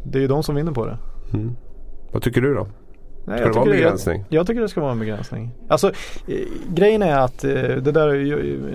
[0.04, 0.98] Det är ju de som vinner på det.
[1.34, 1.56] Mm.
[2.12, 2.68] Vad tycker du då?
[3.26, 4.26] Nej, Ska det vara en begränsning?
[4.30, 5.52] Jag, jag tycker det ska vara en begränsning.
[5.68, 5.88] Alltså
[6.28, 6.36] eh,
[6.68, 8.08] grejen är att eh, det där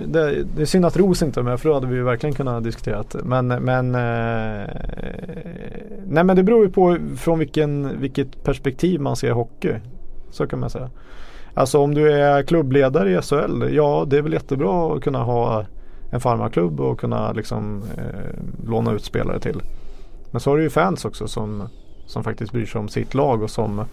[0.07, 2.35] det, det är synd att Ros inte är med för då hade vi ju verkligen
[2.35, 3.23] kunnat diskutera det.
[3.23, 4.67] Men, men eh,
[6.05, 9.73] Nej men det beror ju på från vilken, vilket perspektiv man ser hockey.
[10.31, 10.89] Så kan man säga.
[11.53, 15.65] Alltså om du är klubbledare i SHL, ja det är väl jättebra att kunna ha
[16.11, 19.61] en farmarklubb och kunna liksom eh, låna ut spelare till.
[20.31, 21.69] Men så har du ju fans också som,
[22.05, 23.85] som faktiskt bryr sig om sitt lag och som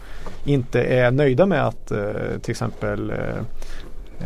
[0.44, 3.38] inte är nöjda med att eh, till exempel eh,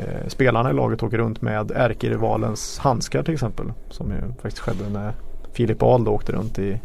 [0.02, 3.72] eh, spelarna i laget åker runt med ärkerivalens handskar till exempel.
[3.90, 5.12] Som ju faktiskt skedde när
[5.52, 6.80] Filip Ahl åkte runt i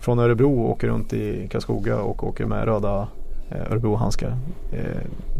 [0.00, 3.08] från Örebro och åker runt i Karlskoga och åker med röda
[3.50, 4.36] Örebro-handskar.
[4.72, 4.80] Eh,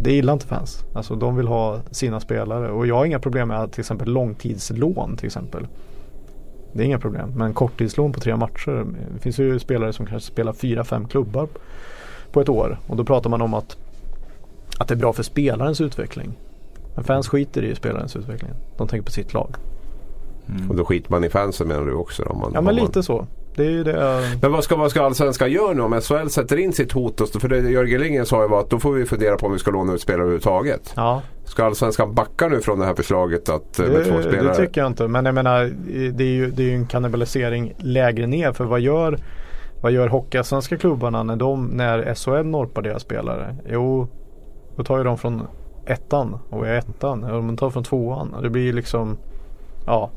[0.03, 0.85] det gillar inte fans.
[0.95, 4.13] Alltså de vill ha sina spelare och jag har inga problem med att till exempel
[4.13, 5.67] långtidslån till exempel.
[6.73, 7.33] Det är inga problem.
[7.37, 8.87] Men korttidslån på tre matcher.
[9.15, 11.49] Det finns ju spelare som kanske spelar fyra, fem klubbar
[12.33, 12.79] på ett år.
[12.87, 13.77] Och då pratar man om att,
[14.79, 16.33] att det är bra för spelarens utveckling.
[16.95, 18.51] Men fans skiter i spelarens utveckling.
[18.77, 19.55] De tänker på sitt lag.
[20.49, 20.71] Mm.
[20.71, 22.23] Och då skiter man i fansen menar du också?
[22.23, 23.27] Om man, Ja men man- lite så.
[23.59, 24.23] Det är det.
[24.43, 27.21] Men vad ska, vad ska Allsvenskan göra nu om SHL sätter in sitt hot?
[27.21, 29.53] och- För det Jörgen Lindgren sa ju var att då får vi fundera på om
[29.53, 30.93] vi ska låna ut spelare överhuvudtaget.
[30.97, 34.49] Ja, Ska Allsvenskan backa nu från det här förslaget att, eh, med två det, spelare?
[34.49, 35.09] det tycker jag inte.
[35.09, 35.71] Men jag menar
[36.13, 38.53] det är ju, det är ju en kannibalisering lägre ner.
[38.53, 39.19] För vad gör,
[39.83, 43.57] vad gör hockeyallsvenska klubbarna när, de, när SHL norpar deras spelare?
[43.71, 44.09] Jo,
[44.77, 45.43] då tar ju de från
[45.87, 47.25] ettan och är ettan.
[47.25, 48.35] Eller de tar från tvåan.
[48.43, 49.17] Det blir liksom,
[49.87, 50.11] ja,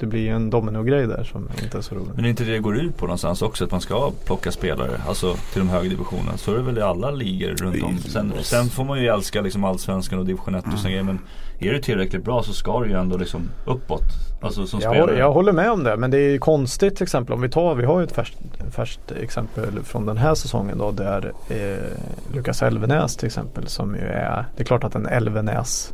[0.00, 2.10] det blir en dominogrej där som inte är så rolig.
[2.14, 3.64] Men är inte det det går ut på någonstans också?
[3.64, 6.36] Att man ska plocka spelare alltså till de högre divisionerna.
[6.36, 7.98] Så är det väl i alla ligor runt om.
[7.98, 11.02] Sen, sen får man ju älska liksom allsvenskan och division 1 och såna grejer.
[11.02, 11.18] Men
[11.58, 14.02] är du tillräckligt bra så ska du ju ändå liksom uppåt.
[14.42, 15.00] Alltså som Jag, spelare.
[15.10, 17.48] håller- jag håller med om det men det är ju konstigt till exempel om vi
[17.48, 18.38] tar, vi har ju ett färskt,
[18.70, 24.00] färskt exempel från den här säsongen då där eh, Lukas Elvenäs till exempel som ju
[24.02, 25.92] är, det är klart att en Elvenäs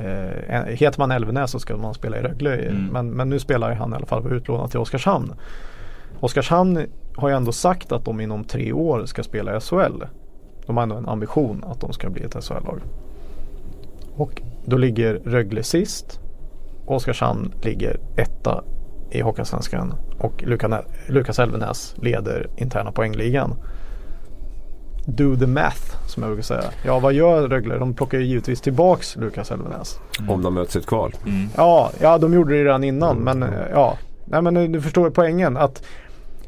[0.00, 2.86] eh, Heter man Elvenäs så ska man spela i Rögle Mm.
[2.92, 5.32] men, men nu spelar han i alla fall utlånad till Oskarshamn.
[6.20, 6.86] Oskarshamn
[7.16, 10.02] har ju ändå sagt att de inom tre år ska spela i SHL.
[10.66, 12.80] De har ändå en ambition att de ska bli ett SHL-lag.
[14.16, 16.20] Och då ligger Rögle sist
[16.86, 18.64] Oskarshamn ligger etta
[19.10, 23.54] i Hockeyallsvenskan och Luka- Lukas Elvenäs leder interna poängligan.
[25.10, 26.64] Do the math som jag brukar säga.
[26.84, 27.78] Ja vad gör Rögle?
[27.78, 29.98] De plockar ju givetvis tillbaks Lukas Elvenäs.
[30.28, 31.14] Om de möts i ett kval.
[31.26, 31.48] Mm.
[31.56, 33.98] Ja, ja de gjorde det redan innan men eh, ja.
[34.24, 35.82] Nej men du förstår poängen att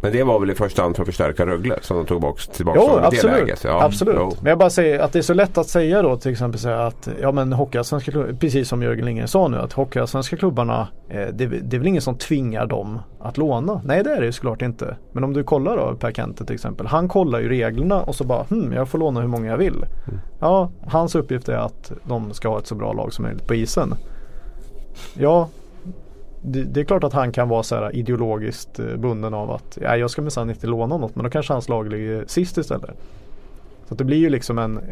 [0.02, 2.40] Men det var väl i första hand för att förstärka Rögle som de tog tillbaka,
[2.52, 3.22] tillbaka Jo, absolut.
[3.22, 3.64] det läget.
[3.64, 4.14] Ja, absolut.
[4.18, 4.32] jo.
[4.40, 7.08] Men jag bara säger att det är så lätt att säga då till exempel att
[7.20, 11.46] ja men hockeyallsvenska klubbar, precis som Jörgen Lindgren sa nu att hockeyallsvenska klubbarna eh, det,
[11.46, 13.80] det är väl ingen som tvingar dem att låna.
[13.84, 14.96] Nej det är det ju såklart inte.
[15.12, 16.86] Men om du kollar då Per Kente till exempel.
[16.86, 19.76] Han kollar ju reglerna och så bara hm, jag får låna hur många jag vill.
[19.76, 20.20] Mm.
[20.40, 23.54] Ja, hans uppgift är att de ska ha ett så bra lag som möjligt på
[23.54, 23.94] isen.
[25.14, 25.48] Ja,
[26.42, 29.78] det, det är klart att han kan vara så här ideologiskt eh, bunden av att
[29.82, 32.90] ja, jag ska minsann inte låna något men då kanske hans lag ligger sist istället.
[33.88, 34.84] Så det blir ju liksom en eh,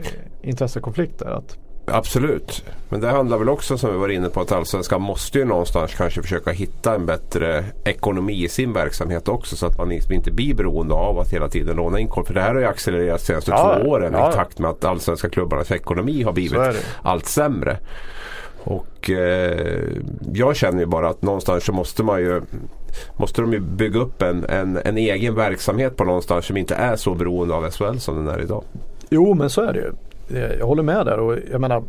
[0.42, 1.30] intressekonflikt där.
[1.30, 2.64] Att, Absolut.
[2.88, 5.94] Men det handlar väl också som vi var inne på att Allsvenskan måste ju någonstans
[5.94, 10.30] kanske försöka hitta en bättre ekonomi i sin verksamhet också så att man liksom inte
[10.30, 12.26] blir beroende av att hela tiden låna inkomst.
[12.26, 14.30] För det här har ju accelererat de senaste Ja, två åren ja.
[14.30, 16.61] i takt med att allsvenska klubbarnas ekonomi har blivit
[17.03, 17.78] allt sämre.
[18.64, 19.88] Och eh,
[20.32, 22.40] jag känner ju bara att någonstans så måste man ju
[23.16, 26.96] Måste de ju bygga upp en, en, en egen verksamhet på någonstans som inte är
[26.96, 28.64] så beroende av SHL som den är idag.
[29.11, 29.92] jo men så är det ju.
[30.38, 31.82] Eh, Jag håller med där och jag menar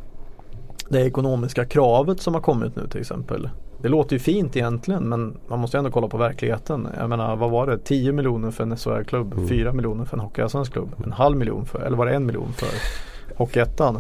[0.90, 3.50] det ekonomiska kravet som har kommit nu till exempel.
[3.82, 6.88] Det låter ju fint egentligen men man måste ju ändå kolla på verkligheten.
[7.00, 7.78] Jag menar vad var det?
[7.78, 9.48] 10 miljoner för en SHL-klubb, Mm.
[9.48, 12.54] 4 miljoner för en hockeyallsvensk klubb, en halv miljon för, eller var det en miljon
[12.54, 12.68] för
[13.38, 14.00] Hockeyettan?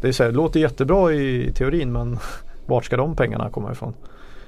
[0.00, 2.18] Det, är så här, det låter jättebra i teorin men
[2.66, 3.94] vart ska de pengarna komma ifrån?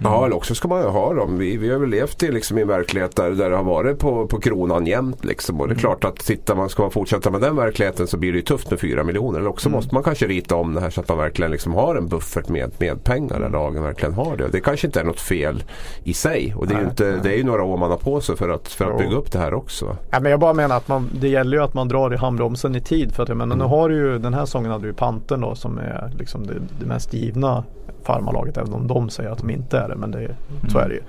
[0.04, 1.38] Ja, eller också ska man ju ha dem.
[1.38, 3.98] Vi, vi har väl levt i, liksom, i en verklighet där, där det har varit
[3.98, 5.24] på, på kronan jämt.
[5.24, 5.60] Liksom.
[5.60, 8.32] Och det är klart att tittar man, ska man fortsätta med den verkligheten så blir
[8.32, 9.38] det ju tufft med 4 miljoner.
[9.38, 11.96] Eller också måste man kanske rita om det här så att man verkligen liksom har
[11.96, 14.48] en buffert med, med pengar där lagen verkligen har det.
[14.48, 15.64] Det kanske inte är något fel
[16.04, 16.54] i sig.
[16.56, 18.36] Och det är, ju Nej, inte, det är ju några år man har på sig
[18.36, 18.98] för att, för att Jo.
[18.98, 19.96] bygga upp det här också.
[20.10, 22.76] Ja, men jag bara menar att man, det gäller ju att man drar i handbromsen
[22.76, 23.12] i tid.
[23.14, 25.40] För att jag menar, nu har du ju den här säsongen hade du ju Pantern
[25.40, 27.64] då som är liksom det, det mest givna
[28.04, 28.56] farmarlaget.
[28.56, 29.96] Även om de säger att de inte är det.
[29.96, 30.36] Men det,
[30.68, 31.02] så är det ju.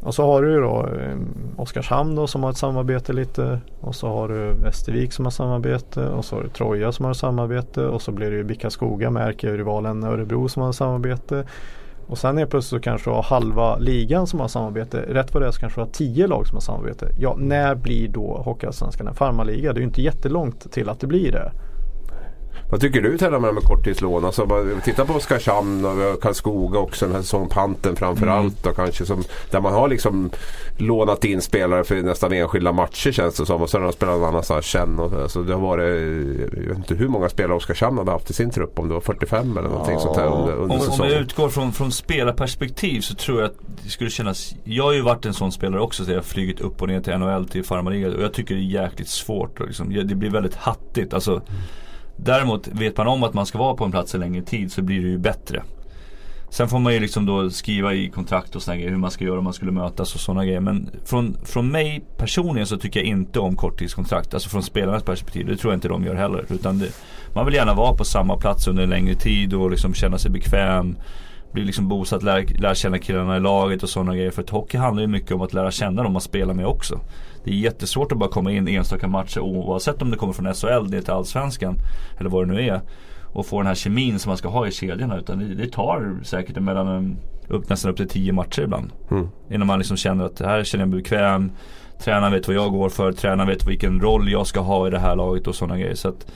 [0.00, 1.16] Och så har du ju då eh,
[1.56, 3.60] Oskarshamn då som har ett samarbete lite.
[3.80, 6.08] Och så har du Västervik som har samarbete.
[6.08, 7.86] Och så har du Troja som har ett samarbete.
[7.86, 11.44] Och så blir det ju Bickaskoga med ärkerivalen Örebro som har ett samarbete.
[12.06, 15.04] Och sen är plötsligt så kanske du har halva ligan som har samarbete.
[15.08, 17.08] Rätt vad det är så kanske du har tio lag som har samarbete.
[17.18, 19.72] Ja, när blir då Hockeyallsvenskan en farmarliga?
[19.72, 21.52] Det är ju inte jättelångt till att det blir det.
[22.70, 24.24] Vad tycker du Tella med, med korttidslån?
[24.24, 24.48] Alltså,
[24.84, 27.48] titta på Oskarshamn och Karlskoga också den här säsongen.
[27.48, 28.62] Panten framförallt.
[28.62, 30.30] Då, kanske, som, där man har liksom
[30.76, 33.62] lånat in spelare för nästan enskilda matcher känns det som.
[33.62, 34.98] Och sen har de spelat någon annanstans sen.
[34.98, 35.84] Och, alltså, det har varit,
[36.56, 38.78] jag vet inte hur många spelare Oskarshamn hade haft i sin trupp.
[38.78, 40.00] Om det var 45 eller någonting Ja.
[40.00, 41.12] sånt här under, under Om, om säsongen.
[41.12, 45.00] jag utgår från, från spelarperspektiv så tror jag att det skulle kännas Jag har ju
[45.00, 47.64] varit en sån spelare också så jag har flugit upp och ner till NHL till
[47.64, 51.42] farmarliga och jag tycker det är jäkligt svårt liksom, det blir väldigt hattigt alltså
[52.16, 54.82] Däremot vet man om att man ska vara på en plats en längre tid så
[54.82, 55.62] blir det ju bättre
[56.50, 59.24] Sen får man ju liksom då skriva i kontrakt och sådana grejer hur man ska
[59.24, 60.60] göra om man skulle mötas och sådana grejer.
[60.60, 64.34] Men från, från mig personligen så tycker jag inte om korttidskontrakt.
[64.34, 65.46] Alltså från spelarnas perspektiv.
[65.46, 66.44] Det tror jag inte de gör heller.
[66.48, 66.88] Utan det,
[67.34, 70.30] man vill gärna vara på samma plats under en längre tid och liksom känna sig
[70.30, 70.96] bekväm.
[71.52, 74.30] Bli liksom bosatt, lära, lära känna killarna i laget och sådana grejer.
[74.30, 77.00] För att hockey handlar ju mycket om att lära känna dem man spelar med också.
[77.46, 80.54] Det är jättesvårt att bara komma in i enstaka matcher oavsett om det kommer från
[80.54, 81.76] SHL ner till Allsvenskan.
[82.18, 82.80] Eller vad det nu är
[83.22, 85.18] och få den här kemin som man ska ha i kedjorna.
[85.18, 87.16] Utan det, det tar säkert mellan
[87.48, 88.92] upp, nästan upp till tio matcher ibland.
[89.10, 89.28] Mm.
[89.50, 91.52] Innan man liksom känner att här känner jag mig bekväm.
[92.00, 93.12] Tränaren vet vad jag går för.
[93.12, 95.94] Tränaren vet vilken roll jag ska ha i det här laget och sådana grejer.
[95.94, 96.26] Så att,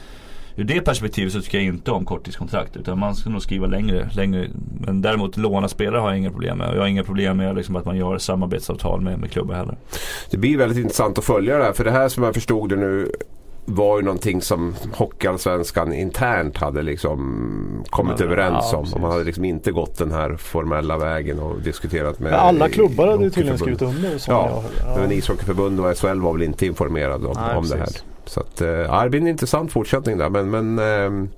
[0.61, 2.77] ur det perspektivet så tycker jag inte om korttidskontrakt.
[2.77, 4.09] Utan man ska nog skriva längre.
[4.13, 4.49] längre.
[4.81, 6.69] Men däremot låna spelare har jag inga problem med.
[6.69, 9.77] Och jag har inga problem med liksom att man gör samarbetsavtal med, med klubbar heller.
[10.31, 11.73] Det blir väldigt intressant att följa det här.
[11.73, 13.13] För det här som jag förstod det nu
[13.65, 18.83] var ju någonting som Hockeyallsvenskan internt hade liksom kommit Ja, överens ja, om.
[18.83, 18.95] precis.
[18.95, 22.69] Och man hade liksom inte gått den här formella vägen och diskuterat med Men alla
[22.69, 24.19] klubbar hade ju tydligen skrivit under.
[24.19, 27.77] Som Ja, jag, Men ishockeyförbund och SHL var väl inte informerade om, Nej, om det
[27.77, 27.89] här.
[28.31, 30.29] Så att, eh, ja, det blir en intressant fortsättning där.
[30.29, 31.29] Men, men eh,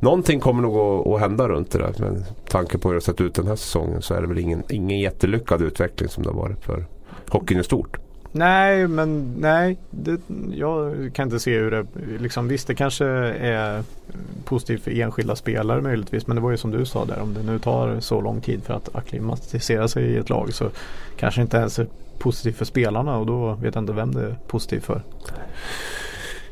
[0.00, 1.94] någonting kommer nog att, att hända runt det där.
[1.98, 4.38] Men tanke på hur det har sett ut den här säsongen så är det väl
[4.38, 6.84] ingen, ingen jättelyckad utveckling som det har varit för
[7.28, 7.96] hockeyn i stort.
[8.32, 9.78] Nej, men nej.
[9.90, 10.20] Det,
[10.54, 11.86] jag kan inte se hur det,
[12.18, 13.82] liksom, visst det kanske är
[14.44, 16.26] positivt för enskilda spelare möjligtvis.
[16.26, 18.62] Men det var ju som du sa där, om det nu tar så lång tid
[18.64, 20.70] för att acklimatisera sig i ett lag så
[21.16, 21.86] kanske inte ens är
[22.18, 25.02] positivt för spelarna och då vet jag inte vem det är positivt för.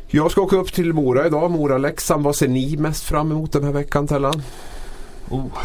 [0.08, 1.50] Jag ska åka upp till Mora idag.
[1.50, 2.24] Mora-Leksand.
[2.24, 4.42] Vad ser ni mest fram emot den här veckan Tellan?
[5.28, 5.58] Oh.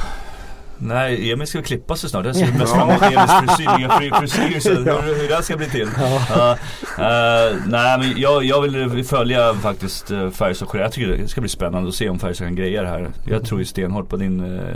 [0.77, 2.25] Nej, Emil ska klippa sig snart.
[2.25, 5.89] Jag ser mest fram emot Emils frisyr, frisyr så hur, hur det ska bli till.
[6.29, 6.51] Ja,
[6.97, 11.49] eh, nej men jag, jag vill följa faktiskt uh, Färjestad Jag tycker det ska bli
[11.49, 13.09] spännande att se om Färjestad kan greja det här.
[13.25, 14.75] Jag tror ju stenhårt på din uh,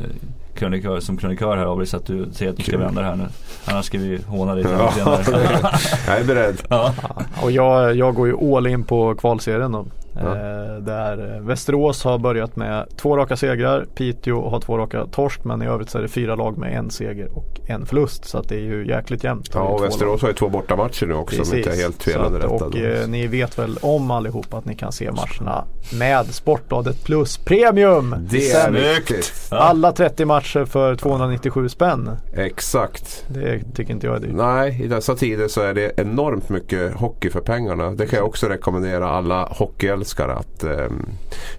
[0.56, 3.26] krönikör, som krönikör här Abris att du säger att du ska vända det här nu.
[3.66, 4.92] Annars ska vi håna dig Ja.
[4.94, 5.24] senare.
[6.08, 6.62] Jag är beredd.
[6.70, 6.94] ja.
[7.42, 9.86] Och jag, jag går ju all in på kvalserien då.
[10.16, 10.22] Ja.
[10.22, 13.86] Eh, där Västerås har börjat med två raka segrar.
[13.96, 16.92] Piteå har två raka torsk men i övrigt så är det fyra lag med en
[16.92, 18.26] seger och en förlust.
[18.26, 19.50] Så det är ju jäkligt jämnt.
[19.54, 22.62] Ja, och Västerås har ju två bortamatcher nu också om inte är helt fel underrättad.
[22.62, 25.66] Och eh, ni vet väl om allihop att ni kan se matcherna
[26.00, 28.16] med Sportbladet Plus Premium.
[28.20, 29.34] det är viktigt.
[29.52, 32.12] Alla 30 matcher för 297 spänn.
[32.36, 33.26] Exakt.
[33.28, 34.36] Det tycker inte jag är dyrt.
[34.36, 37.92] Nej, i dessa tider så är det enormt mycket hockey för pengarna.
[37.92, 41.06] Det kan jag också rekommendera alla hockeyälskare att ehm,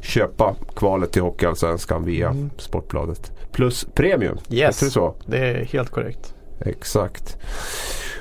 [0.00, 2.50] köpa kvalet till Hockeyallsvenskan via Mm.
[2.58, 3.32] Sportbladet.
[3.52, 4.80] Plus Premium, Yes.
[4.80, 5.14] det så?
[5.26, 6.34] Det är helt korrekt.
[6.60, 7.36] Exakt.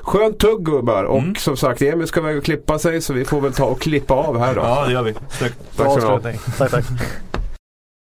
[0.02, 1.36] Skönt tugg gubbar och Mm.
[1.36, 4.40] som sagt Emil ska väl klippa sig så vi får väl ta och klippa av
[4.40, 4.62] här då.
[4.62, 5.14] ja, det gör vi.
[5.40, 5.92] Tack ni ha.
[5.94, 6.40] avslutning.
[6.58, 6.86] Tack tack.